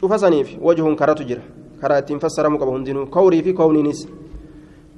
شوف 0.00 0.20
سنيف 0.20 0.58
وجه 0.62 0.94
كرت 0.94 1.22
جرا 1.22 1.42
كرات 1.80 2.12
فسر 2.12 2.48
مقبه 2.48 2.78
دينو 2.84 3.06
كوري 3.06 3.42
في 3.42 3.52
كون 3.52 3.76
نس 3.88 4.08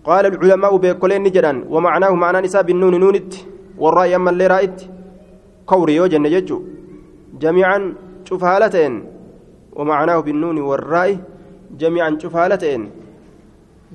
قال 0.04 0.26
العلماء 0.26 0.76
بكلين 0.76 1.22
نجران. 1.22 1.64
ومعناه 1.68 2.12
معنى 2.14 2.40
نساء 2.40 2.62
بالنون 2.62 3.00
نونت. 3.00 3.34
والرأي 3.78 4.16
أما 4.16 4.30
اللي 4.30 4.46
رأيت. 4.46 4.82
كوري 5.66 5.94
يوجن 5.94 6.22
ججو. 6.22 6.62
جميعا 7.40 7.94
شوف 8.24 8.44
هالتين 8.44 9.04
ومعناه 9.76 10.20
بالنون 10.20 10.58
والرأي. 10.58 11.18
جميعا 11.78 12.18
شوف 12.22 12.36
هالتين 12.36 12.90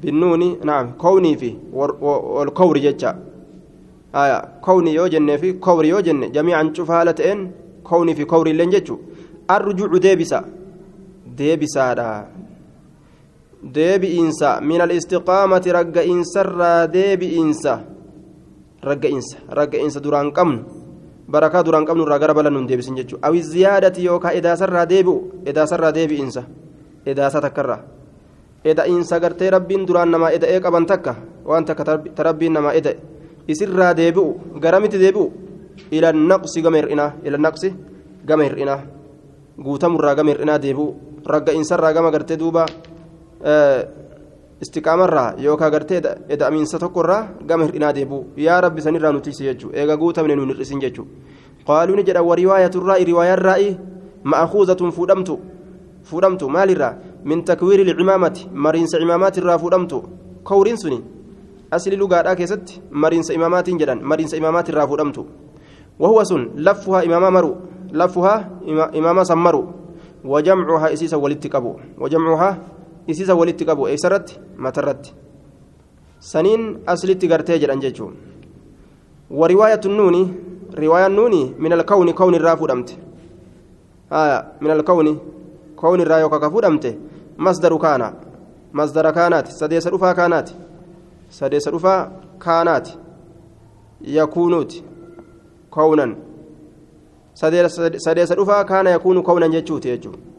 بالنون 0.02 0.41
نعم 0.65 0.91
كوني 0.91 1.38
في. 1.38 1.56
والكوري 1.73 2.80
ججا. 2.80 3.12
آية 4.15 4.39
كوني 4.62 4.93
يوجن 4.93 5.38
في 5.38 5.54
كوري 5.54 5.88
يوجن 5.89 6.32
جميعا 6.32 6.71
شوف 6.73 6.91
هالتين 6.91 7.52
في 8.13 8.24
كوري 8.26 8.54
لين 8.54 8.69
ججو 8.69 8.98
الرجوع 9.52 9.98
ديبسا 9.98 10.39
ديبسا 11.38 11.86
deebi'iinsa 13.63 14.60
min 14.60 14.84
alistiqaamati 14.84 15.72
ragga'iinsarraa 15.72 16.84
deebi'iinsa 16.91 17.74
ragga'iinsa 18.84 19.38
ragga'iinsa 19.48 20.04
duraan 20.04 20.36
qabnu 20.36 20.60
barakaa 21.32 21.63
duraan 21.63 21.88
qabnu 21.88 22.04
irraa 22.04 22.19
gara 22.19 22.36
balan 22.36 22.54
nun 22.54 22.67
deebisin 22.67 23.00
jechuudha 23.00 23.24
awi 23.24 23.39
ziyaadati 23.39 24.04
yookaan 24.04 24.36
edaasarraa 24.36 24.84
deebi'u 24.84 25.48
edaasarraa 25.48 25.96
deebi'iinsa 25.96 26.43
edaasa 27.08 27.39
takkarraa 27.39 27.80
eda'iinsa 28.67 29.19
gartee 29.24 29.50
rabbiin 29.56 29.88
duraan 29.88 30.12
namaa 30.12 30.36
eda'ee 30.36 30.60
qaban 30.60 30.86
takka 30.86 31.15
waan 31.48 31.63
takka 31.63 31.84
tarabbiin 32.15 32.54
namaa 32.60 32.76
eda'e 32.76 33.00
isirraa 33.48 33.96
deebi'u 33.96 34.60
garamiti 34.60 35.00
deebi'u 35.00 35.32
ila 35.91 36.13
naqsi 36.13 36.62
gama 36.62 36.77
hir'inaa 36.77 37.12
ila 37.23 37.38
naqsi 37.38 37.73
gama 38.25 38.43
hir'inaa 38.43 38.79
guutamurraa 39.65 40.15
gama 40.15 40.31
hir'inaa 40.31 40.59
deebi'u 40.62 40.88
ragga'iinsarraa 41.25 41.93
gama 41.93 42.12
gartee 42.12 42.38
duuba. 42.38 42.65
istiqaamarraa 44.63 45.33
yookaan 45.45 45.71
gartee 45.71 46.01
eda'amiinsa 46.36 46.79
tokkorraa 46.79 47.21
gama 47.47 47.65
hir'inaa 47.67 47.93
deebi'u 47.95 48.19
yaa 48.38 48.59
rabbi 48.65 48.81
sanirraa 48.86 49.12
nuti 49.12 49.31
jechuudha 49.39 49.77
eega 49.79 49.97
guutamne 49.97 50.36
nuun 50.36 50.53
hir'isin 50.53 50.81
jechuudha 50.83 51.12
qaaluu 51.67 51.95
ni 51.95 52.03
jedha 52.09 52.23
wariwaayaturraa 52.29 52.97
riwaayarraa'i 53.09 53.69
ma'akuuzatuun 54.31 54.91
fuudhamtu 54.97 55.36
fuudhamtu 56.09 56.49
maalirraa 56.55 56.93
min 57.31 57.43
takwiiri 57.49 57.83
licimaamati 57.89 58.47
mariinsa 58.65 59.03
imaamaatirraa 59.05 59.57
fuudhamtu 59.63 60.03
kowriin 60.49 60.77
suni 60.83 60.99
asli 61.71 61.97
lugaadhaa 62.03 62.36
keessatti 62.41 62.81
mariinsa 63.05 63.33
imaamaatiin 63.39 63.79
jedhan 63.83 64.03
mariinsa 64.12 64.38
imaamaatirraa 64.41 64.88
fuudhamtu 64.91 65.27
imaama 67.03 67.32
maru 67.32 67.58
laffuhaa 67.91 68.45
imaama 68.93 69.25
san 69.25 69.38
maru 69.39 69.73
wajamcuhaa 70.25 70.89
isiisa 70.91 71.17
walitti 71.17 71.49
qabu 71.49 71.79
wajamcuhaa 71.99 72.58
isiisa 73.08 73.36
walitti 73.36 73.65
qabu 73.65 73.88
eessarratti 73.88 74.39
matarratti 74.58 75.13
saniin 76.19 76.77
aslitti 76.86 77.27
gartee 77.27 77.60
jedhan 77.60 77.79
jechuun 77.79 78.13
wariwaayatu 79.32 79.89
nuuni 79.89 80.34
riwaayaan 80.73 81.15
nuuni 81.15 81.56
min 81.60 81.73
alkawni 81.73 82.13
kawni 82.13 82.38
irraa 82.38 82.58
fuudhamte 82.58 82.97
min 84.62 84.71
alkawni 84.71 85.19
kawni 85.75 86.03
irraa 86.03 86.19
yookaan 86.19 86.41
ka 86.41 86.49
fuudhamte 86.49 86.97
masdaru 87.38 87.79
kaana 87.79 88.13
masdara 88.71 89.12
kaanaati 89.13 89.51
sadeessa 89.51 89.89
dhufaa 89.89 90.13
kaanaati 90.13 90.56
sadeessa 91.29 91.71
dhufaa 91.71 92.12
kaanaati 92.38 92.97
kawnan 95.75 96.15
sadeessa 97.33 98.36
dhufaa 98.36 98.63
kaana 98.63 98.89
yakuunu 98.89 99.23
kawnan 99.23 99.51
jechuuti 99.51 99.88
jechuudha 99.88 100.33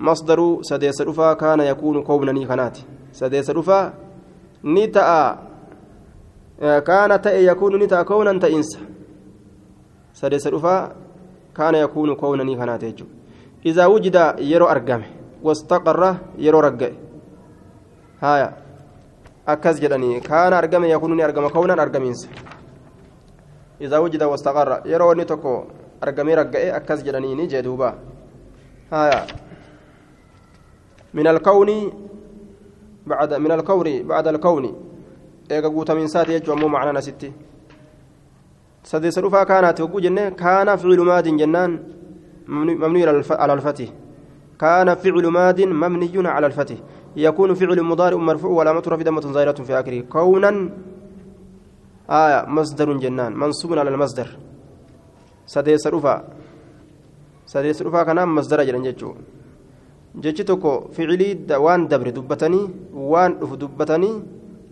مصدر 0.00 0.58
سديس 0.62 1.00
رفا 1.00 1.32
كان 1.32 1.60
يكون 1.60 2.02
كونا 2.02 2.32
نيخنات 2.32 2.78
سديس 3.12 3.50
رفا 3.50 3.94
نتا 4.64 5.38
كان 6.88 7.22
تأي 7.22 7.44
يكون 7.46 7.82
نتا 7.82 8.02
كونا 8.02 8.38
تئنس 8.38 8.78
سديس 10.12 10.46
رفا 10.46 10.92
كان 11.56 11.74
يكون 11.74 12.14
كونا 12.14 12.44
نيخنات 12.44 12.84
إذا 13.66 13.86
وجد 13.86 14.16
يرو 14.38 14.66
أرقامه 14.66 15.08
واستقر 15.42 16.16
يرو 16.38 16.60
رقه 16.60 16.92
هايا 18.20 18.50
akkas 19.52 19.80
jedhanii 19.82 20.20
kaana 20.20 20.58
argame 20.58 20.88
yakuunu 20.88 21.14
ni 21.14 21.22
argama 21.22 21.50
kawnan 21.50 21.80
argamiinsa 21.80 22.28
wastaqarra 23.80 24.82
yeroo 24.84 25.08
wanni 25.08 25.24
tokko 25.24 25.66
argamee 26.00 26.34
ragga'e 26.34 26.72
akkas 26.72 27.04
jedhanii 27.04 27.34
ni 27.34 27.46
jee 27.48 27.62
duuba 27.62 27.94
haya 28.90 29.26
من 31.14 31.26
الكون 31.26 31.70
بعد 33.06 33.34
من 33.34 33.52
الكون 33.52 34.02
بعد 34.02 34.26
الكون 34.28 34.64
eega 35.50 35.70
guutamiinsaati 35.70 36.32
jechuun 36.32 36.54
ammoo 36.54 36.68
macnaan 36.68 36.96
asitti 36.96 37.32
sadeessa 38.82 39.20
dhufaa 39.20 39.44
kaanaati 39.44 39.82
hogguu 39.82 40.00
jenne 40.00 40.30
kaana 40.30 40.76
ficlu 40.78 41.04
maadin 41.04 41.38
jennaan 41.38 41.72
مبني 42.50 43.06
على 43.30 43.52
الفتح 43.52 43.88
كان 44.60 44.94
فعل 44.94 45.26
ماد 45.26 45.60
مبني 45.60 46.28
على 46.28 46.46
الفتح 46.46 46.76
يكون 47.16 47.54
فعل 47.54 47.82
مضارع 47.82 48.16
مرفوع 48.16 48.50
وعلامة 48.50 48.82
رفع 48.88 49.02
دمة 49.02 49.20
ظاهرة 49.20 49.62
في 49.62 49.72
آخره 49.80 50.00
كونا 50.00 50.70
آية 52.10 52.40
مصدر 52.56 52.88
جنان 53.02 53.32
منصوب 53.42 53.70
على 53.78 53.90
المصدر 53.94 54.28
سديس 55.46 55.86
رفا 55.86 56.14
سديس 57.46 57.78
رفا 57.82 58.02
كان 58.02 58.18
مصدر 58.28 58.58
جنان 58.68 58.82
جتشو 58.82 59.10
jechi 60.14 60.44
tokko 60.44 60.90
ficilii 60.92 61.46
waan 61.66 61.88
dabre 61.88 62.12
dubbatanii 62.12 62.70
waan 62.94 63.38
dhufu 63.40 63.56
dubbatanii 63.56 64.22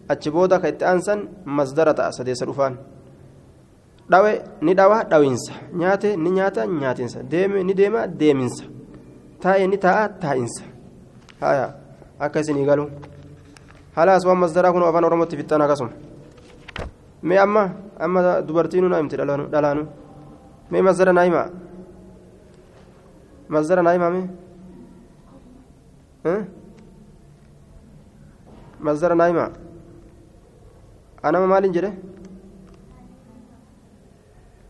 achi 0.08 0.30
booda 0.30 0.58
ka 0.58 0.68
itti 0.68 0.84
aansan 0.84 1.28
masdara 1.44 1.94
ta'a 1.94 2.12
sadeessa 2.12 2.46
dhufaan 2.46 2.74
dhawe 4.10 4.32
ni 4.62 4.74
dhawa 4.74 5.04
dhawinsa 5.04 5.52
nyaate 5.72 6.16
ni 6.16 6.30
nyaata 6.30 6.66
nyaatinsa 6.66 7.22
deeme 7.22 7.62
ni 7.62 7.74
deema 7.74 8.06
deeminsa 8.06 8.64
taa'e 9.40 9.66
ni 9.66 9.78
taa'a 9.78 10.08
taa'insa 10.22 10.64
haya 11.40 11.74
akka 12.18 12.40
isinii 12.40 12.66
galu 12.66 12.90
halaas 13.94 14.26
waan 14.26 14.38
masdaraa 14.38 14.72
kun 14.72 14.82
afaan 14.82 15.04
oromootti 15.04 15.36
fixxan 15.36 15.62
akkasuma 15.62 16.07
amma 17.22 17.62
amma 17.98 18.20
dubartiinuu 18.42 18.90
naa 18.90 19.00
himti 19.02 19.16
dhalaanu 19.16 19.82
mee 20.70 20.82
masdara 20.82 21.12
naa 21.12 21.26
himaa 21.28 21.46
masdara 23.48 23.82
naa 23.82 23.92
himaa 23.96 24.10
mee 24.16 24.26
مصدر 28.80 29.14
نايمة 29.14 29.52
أنا 31.24 31.38
ما 31.40 31.46
مالين 31.46 31.72
جري 31.72 31.92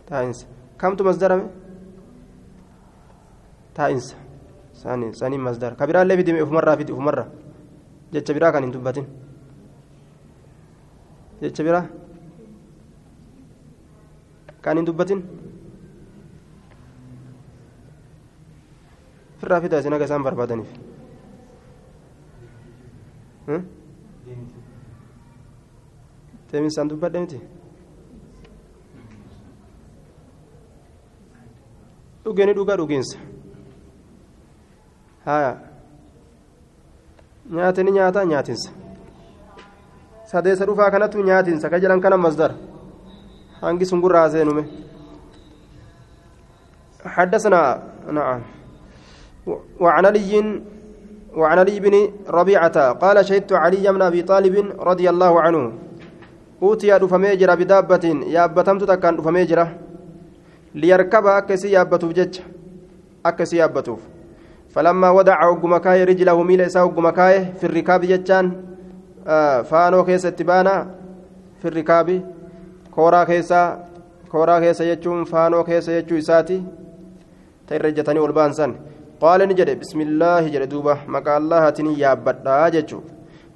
تاينس 0.06 0.46
كم 0.80 0.94
تو 0.96 1.04
مصدر 1.04 1.36
مي 1.36 1.46
تاينس 3.74 4.16
ثاني 4.82 5.12
ثاني 5.12 5.38
مصدر 5.38 5.72
كبيرة 5.80 6.02
اللي 6.02 6.16
بدي 6.16 6.32
في 6.46 6.52
مرة 6.52 6.74
في 6.74 6.92
مرة 6.92 7.24
جت 8.12 8.30
بيرا 8.30 8.50
كان 8.50 8.64
ينتبهتين 8.64 9.06
جت 11.42 11.62
بيرا 11.62 11.80
كان 14.68 14.78
ينتبهتين 14.78 15.20
في 19.38 19.44
الرافدة 19.44 19.80
سنة 19.80 19.96
كسام 19.98 20.22
بربادني 20.22 20.64
deeminsaan 26.52 26.88
dubbadhe 26.90 27.20
miti 27.20 27.38
dhugeni 32.24 32.52
dhuga 32.58 32.76
dhugiinsa 32.80 33.18
haya 35.28 35.50
nyaatani 37.56 37.90
nyaata 37.98 38.24
nyaatinsa 38.32 38.70
sadeessa 40.30 40.64
dhufaa 40.68 40.90
kanatu 40.94 41.22
nyaatinsa 41.28 41.70
ka 41.72 41.80
jedhan 41.80 42.00
kana 42.00 42.16
masdar 42.16 42.52
hangi 43.62 43.86
sun 43.86 44.00
gurraa 44.00 44.28
seenume 44.30 44.64
حدثنا 47.08 47.82
نعم 48.10 48.40
وعن 49.80 50.06
علي 50.06 50.60
وعن 51.36 51.58
علي 51.58 51.80
بن 51.80 51.94
ربيعة 52.28 52.92
قال 52.92 53.16
شهدت 53.24 53.52
علي 53.52 53.92
بن 53.92 54.02
أبي 54.02 54.22
طالب 54.22 54.54
رضي 54.80 55.06
الله 55.10 55.40
عنه 55.40 55.72
dhufamee 56.60 57.36
jira 57.38 57.56
bidaabbatiin 57.56 58.26
yaabbatamtu 58.34 58.86
takkaan 58.86 59.16
dhufamee 59.16 59.46
jira 59.46 59.68
liyarkaba 60.74 61.36
akka 61.36 61.54
isii 61.54 61.72
yaabbatuuf 61.72 62.12
jecha 62.18 62.42
akka 63.22 63.46
isii 63.46 63.60
yaabbatuuf 63.62 64.00
falammaa 64.74 65.12
wadaca 65.12 65.46
ogguma 65.52 65.78
kaayee 65.80 66.04
rijlahu 66.10 66.44
miila 66.44 66.66
isaa 66.66 66.82
ogguma 66.84 67.12
kaayee 67.12 67.54
firrikaabi 67.60 68.10
jechaan 68.10 68.50
faanoo 69.70 70.02
keessa 70.08 70.34
itti 70.34 70.48
baanaa 70.50 70.86
firrikaabi 71.62 72.22
kooraa 72.98 73.26
keessaa 73.32 73.66
kooraa 74.32 74.60
keessa 74.64 74.88
jechuun 74.90 75.26
faanoo 75.34 75.62
keessa 75.68 75.98
jechuu 75.98 76.22
isaati. 76.24 76.62
Ta 77.66 77.76
irra 77.76 77.92
ejjatanii 77.92 78.24
ol 78.26 78.34
ba'an 78.40 78.58
san 78.62 78.74
qaala 79.22 79.46
ni 79.46 79.60
jedhe 79.60 79.78
bismillaahi 79.84 80.52
jedhe 80.56 80.72
duuba. 80.74 80.98
Maqaa 81.16 81.38
allahatiin 81.42 81.94
yaabbadhaa 82.02 82.66
jechuu. 82.78 83.04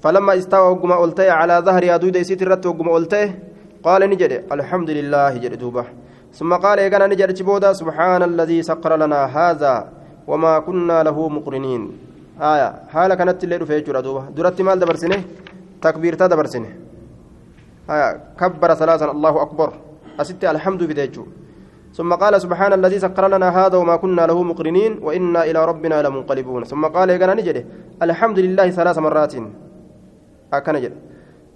فلما 0.02 0.32
استوى 0.38 0.68
وقم 0.72 0.92
ألتي 1.04 1.30
على 1.30 1.56
ظهر 1.66 1.94
أدود 1.94 2.16
يسيت 2.16 2.42
الرت 2.42 2.66
وقم 2.66 2.88
ألتي 2.96 3.24
قال 3.86 4.00
نجد 4.10 4.32
الحمد 4.56 4.90
لله 4.98 5.32
جد 5.42 5.54
دوبة 5.62 5.84
ثم 6.38 6.50
قال 6.64 6.78
يقنا 6.78 7.06
نجد 7.12 7.42
بودا 7.48 7.70
سبحان 7.80 8.22
الذي 8.30 8.58
سقر 8.70 8.92
لنا 9.02 9.20
هذا 9.36 9.74
وما 10.30 10.54
كنا 10.66 10.98
له 11.06 11.16
مقرنين 11.36 11.82
آية 12.52 12.68
حالة 12.92 13.14
كانت 13.14 13.44
اللي 13.44 13.56
رفع 13.62 13.78
جرى 13.86 14.00
دوبة 14.06 14.22
درت 14.36 14.58
مال 14.66 14.78
دبرسنه 14.82 15.18
تكبير 15.84 16.14
تدبرسنه 16.20 16.70
آية 16.70 16.91
كبر 18.40 18.74
ثلاثا 18.74 19.10
الله 19.10 19.42
أكبر. 19.42 19.72
أستي 20.20 20.50
الحمد 20.50 20.82
بديجو. 20.84 21.24
ثم 21.92 22.14
قال 22.14 22.40
سبحان 22.40 22.72
الذي 22.72 22.98
سخر 22.98 23.28
لنا 23.28 23.48
هذا 23.48 23.76
وما 23.76 23.96
كنا 23.96 24.24
له 24.26 24.42
مقرنين 24.42 24.92
وإنا 25.02 25.44
إلى 25.44 25.60
ربنا 25.64 26.02
لمنقلبون. 26.02 26.64
ثم 26.64 26.82
قال 26.86 27.10
يقنا 27.10 27.34
نجد. 27.34 27.66
الحمد 28.02 28.38
لله 28.38 28.70
ثلاث 28.70 28.98
مرات. 28.98 29.34
أكن 30.52 30.76
جد 30.80 30.94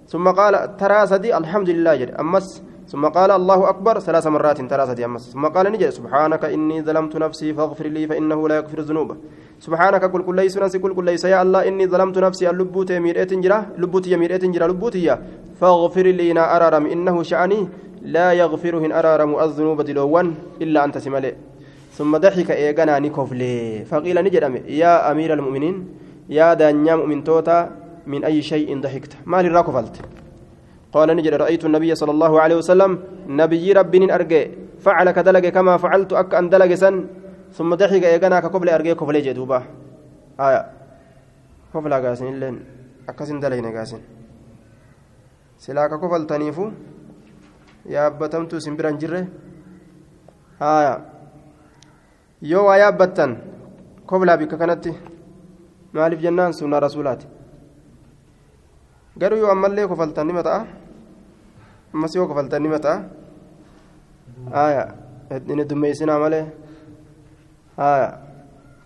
ثم 0.07 0.25
قال 0.31 0.77
ترى 0.77 1.07
سدي؟ 1.07 1.37
الحمد 1.37 1.69
لله 1.69 1.95
جد. 1.95 2.11
أمس. 2.21 2.63
ثم 2.87 3.03
قال 3.17 3.31
الله 3.31 3.69
أكبر. 3.69 3.99
ثلاث 3.99 4.27
مرات 4.27 4.61
ترى 4.61 4.83
سدي 4.87 5.05
أمس. 5.05 5.33
ثم 5.33 5.45
قال 5.45 5.65
نجد. 5.71 5.89
سبحانك 5.89 6.45
إني 6.45 6.81
ظلمت 6.81 7.15
نفسي 7.15 7.53
فاغفر 7.53 7.87
لي 7.87 8.07
فإنه 8.07 8.39
لا 8.49 8.55
يغفر 8.55 8.77
الذنوب. 8.77 9.17
سبحانك 9.59 10.03
قل 10.13 10.21
كل 10.21 10.35
ليس 10.35 10.57
نسي 10.57 10.77
قل 10.77 10.93
كل 10.93 11.05
ليس 11.05 11.25
يا 11.25 11.41
الله 11.41 11.67
إني 11.67 11.87
ظلمت 11.87 12.17
نفسي 12.17 12.49
اللبوت 12.49 12.91
ميرئة 12.91 13.31
جرا 13.43 13.57
لبوتي 13.81 14.17
ميرئة 14.17 14.43
جرا 14.53 14.67
لبوتي 14.67 15.17
فاغفر 15.59 16.05
لي 16.19 16.33
نا 16.33 16.43
أرارم 16.55 16.85
إنه 16.85 17.15
شأني. 17.23 17.61
لا 18.07 18.31
يغفرهن 18.31 18.91
أرارم 18.91 19.31
الذنوب 19.39 19.81
دلوان 19.81 20.27
إلا 20.61 20.85
أنت 20.85 20.97
سملي 20.97 21.31
ثم 21.97 22.17
ضحك 22.17 22.51
إيغانا 22.51 22.99
نكوفلي 22.99 23.85
فقيل 23.89 24.17
نجد 24.23 24.43
يا 24.81 25.11
أمير 25.11 25.33
المؤمنين 25.33 25.75
يا 26.29 26.53
دانيا 26.53 26.95
مؤمن 26.95 27.23
توتا 27.23 27.57
من 28.07 28.23
أي 28.23 28.41
شيء 28.41 28.69
ضحكت؟ 28.79 29.11
ما 29.25 29.41
لي 29.41 29.49
راكفلت 29.49 29.95
قال 30.93 31.09
نجد 31.17 31.33
رأيت 31.33 31.65
النبي 31.65 31.95
صلى 31.95 32.11
الله 32.11 32.41
عليه 32.41 32.55
وسلم 32.55 32.91
نبي 33.27 33.71
ربي 33.73 34.13
أرجع 34.13 34.43
فعل 34.79 35.11
كدلج 35.11 35.45
كما 35.47 35.77
فعلت 35.77 36.13
أك 36.13 36.35
أن 36.35 36.49
دلج 36.49 36.73
سن. 36.73 36.95
ثم 37.53 37.75
ضحك 37.75 38.03
إيجانا 38.03 38.39
كقبل 38.39 38.69
أرجع 38.69 38.93
كفل 38.93 39.17
جدوبة 39.21 39.59
آية 40.39 40.61
كفل 41.73 41.93
قاسين 41.93 42.39
لين 42.39 42.55
أكسن 43.09 43.39
دلجنا 43.39 43.69
قاسين 43.77 44.01
سلاك 45.57 45.91
كفل 46.01 46.27
تنيفو 46.27 46.65
يا 47.93 48.07
أبتمت 48.07 48.55
سمبران 48.55 48.97
جره 48.97 49.27
آية 50.61 50.93
يو 52.41 52.73
يا 52.73 52.87
أبتن 52.87 53.31
كفل 54.09 54.29
بك 54.37 54.53
كانت 54.55 54.85
maaliif 55.93 56.21
jennaan 56.21 56.53
sunnaa 56.53 56.79
rasuulaati 56.79 57.27
garuu 59.19 59.39
yoo 59.39 59.51
ammallee 59.51 59.87
kofaltan 59.87 60.27
nima 60.27 60.43
ta'a 60.47 60.61
ammas 61.93 62.15
yoo 62.15 62.27
kofaltan 62.27 62.63
nima 62.63 62.79
ta'a 62.79 62.97
aya 64.63 64.83
hin 65.47 65.63
dummeessinaa 65.69 66.19
malee 66.23 66.43
aya 67.77 68.17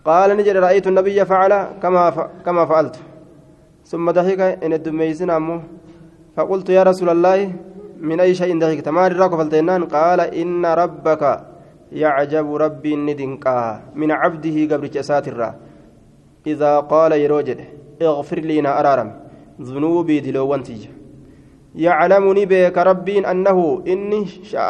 qaala 0.06 0.36
ni 0.36 0.44
jedhe 0.44 0.60
ra'aytu 0.60 0.92
nabiyya 0.92 1.26
facala 1.26 1.74
kamaa 1.82 2.66
fa'altu 2.68 3.00
ثم 3.92 4.12
ضحك 4.12 4.64
إن 4.64 4.74
الدميسنا 4.74 5.38
أمه. 5.38 5.62
فقلت 6.36 6.70
يا 6.70 6.84
رسول 6.84 7.10
الله 7.10 7.52
من 8.00 8.20
أي 8.20 8.36
شيء 8.36 8.60
ضحكت؟ 8.60 8.88
ما 8.88 9.06
أدراك 9.06 9.36
فلتنان 9.36 9.84
قال 9.84 10.20
إن 10.22 10.66
ربك 10.66 11.24
يعجب 11.92 12.56
ربي 12.56 12.96
ندنكا 12.96 13.82
من 13.96 14.12
عبده 14.12 14.76
قبل 14.76 14.90
جسات 14.90 15.28
إذا 16.48 16.80
قال 16.80 17.12
يروجد 17.12 17.60
اغفر 18.02 18.40
لي 18.40 18.68
أرارم. 18.68 19.10
ذنوبي 19.62 20.20
دلوان 20.20 20.64
تيجا 20.64 21.01
يعلمني 21.76 22.46
بك 22.46 22.78
ربي 22.78 23.16
أنه 23.32 23.58
إني 23.88 24.22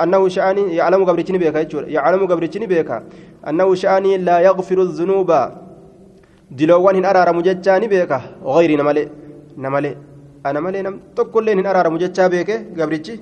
أنه 0.04 0.22
شأني 0.28 0.76
يعلم 0.76 1.02
قبرتني 1.10 1.38
بك 1.38 1.74
يعلم 1.98 2.22
قبرتني 2.32 2.66
بك. 2.68 2.90
أنه 3.50 3.68
شأني 3.76 4.18
لا 4.18 4.40
يغفر 4.40 4.82
الذنوب. 4.82 5.32
دلوان 6.52 6.96
هن 6.96 7.06
أرارم 7.06 7.42
جتاني 7.42 7.88
بك. 7.88 8.12
غير 8.46 8.72
نملي 8.80 9.04
نملي. 9.58 9.92
أنا 10.46 10.60
ملي 10.60 10.82
نم 10.82 11.00
تقول 11.16 11.46
لي 11.46 11.54
هن 11.54 11.66
أرارم 11.66 11.98
جتا 11.98 12.28
بك 12.28 12.50
قبرتي؟ 12.80 13.20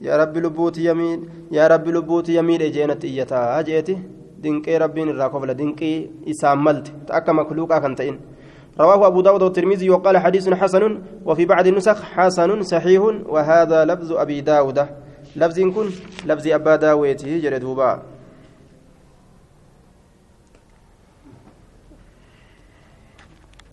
يا 0.00 0.16
ربي 0.16 0.40
لبوتي 0.40 0.84
يمين 0.88 1.20
يا 1.52 1.66
ربي 1.72 1.90
لبوتي 1.92 2.36
يمين 2.36 2.62
جينت 2.70 3.04
إيتا. 3.04 3.58
أجيتي؟ 3.58 3.96
dinqee 4.42 4.78
rabbiin 4.82 5.08
irraa 5.12 5.30
kofla 5.30 5.54
dinqii 5.58 6.10
isaan 6.32 6.58
malte 6.66 6.90
akka 7.18 7.32
makluuqaa 7.38 7.80
kan 7.84 7.94
ta'in 7.98 8.16
رواه 8.80 9.06
أبو 9.06 9.20
داود 9.20 9.42
والترمذي 9.42 9.90
وقال 9.90 10.18
حديث 10.18 10.48
حسن 10.48 10.98
وفي 11.24 11.44
بعض 11.44 11.66
النسخ 11.66 12.02
حسن 12.02 12.62
صحيح 12.62 13.02
وهذا 13.28 13.84
لفظ 13.84 14.12
أبي 14.12 14.40
داود. 14.40 14.86
لفظ 15.36 15.60
كن 15.60 15.86
لفظ 16.26 16.48
أبا 16.48 16.76
داويته 16.76 17.38
جردوبا 17.38 18.02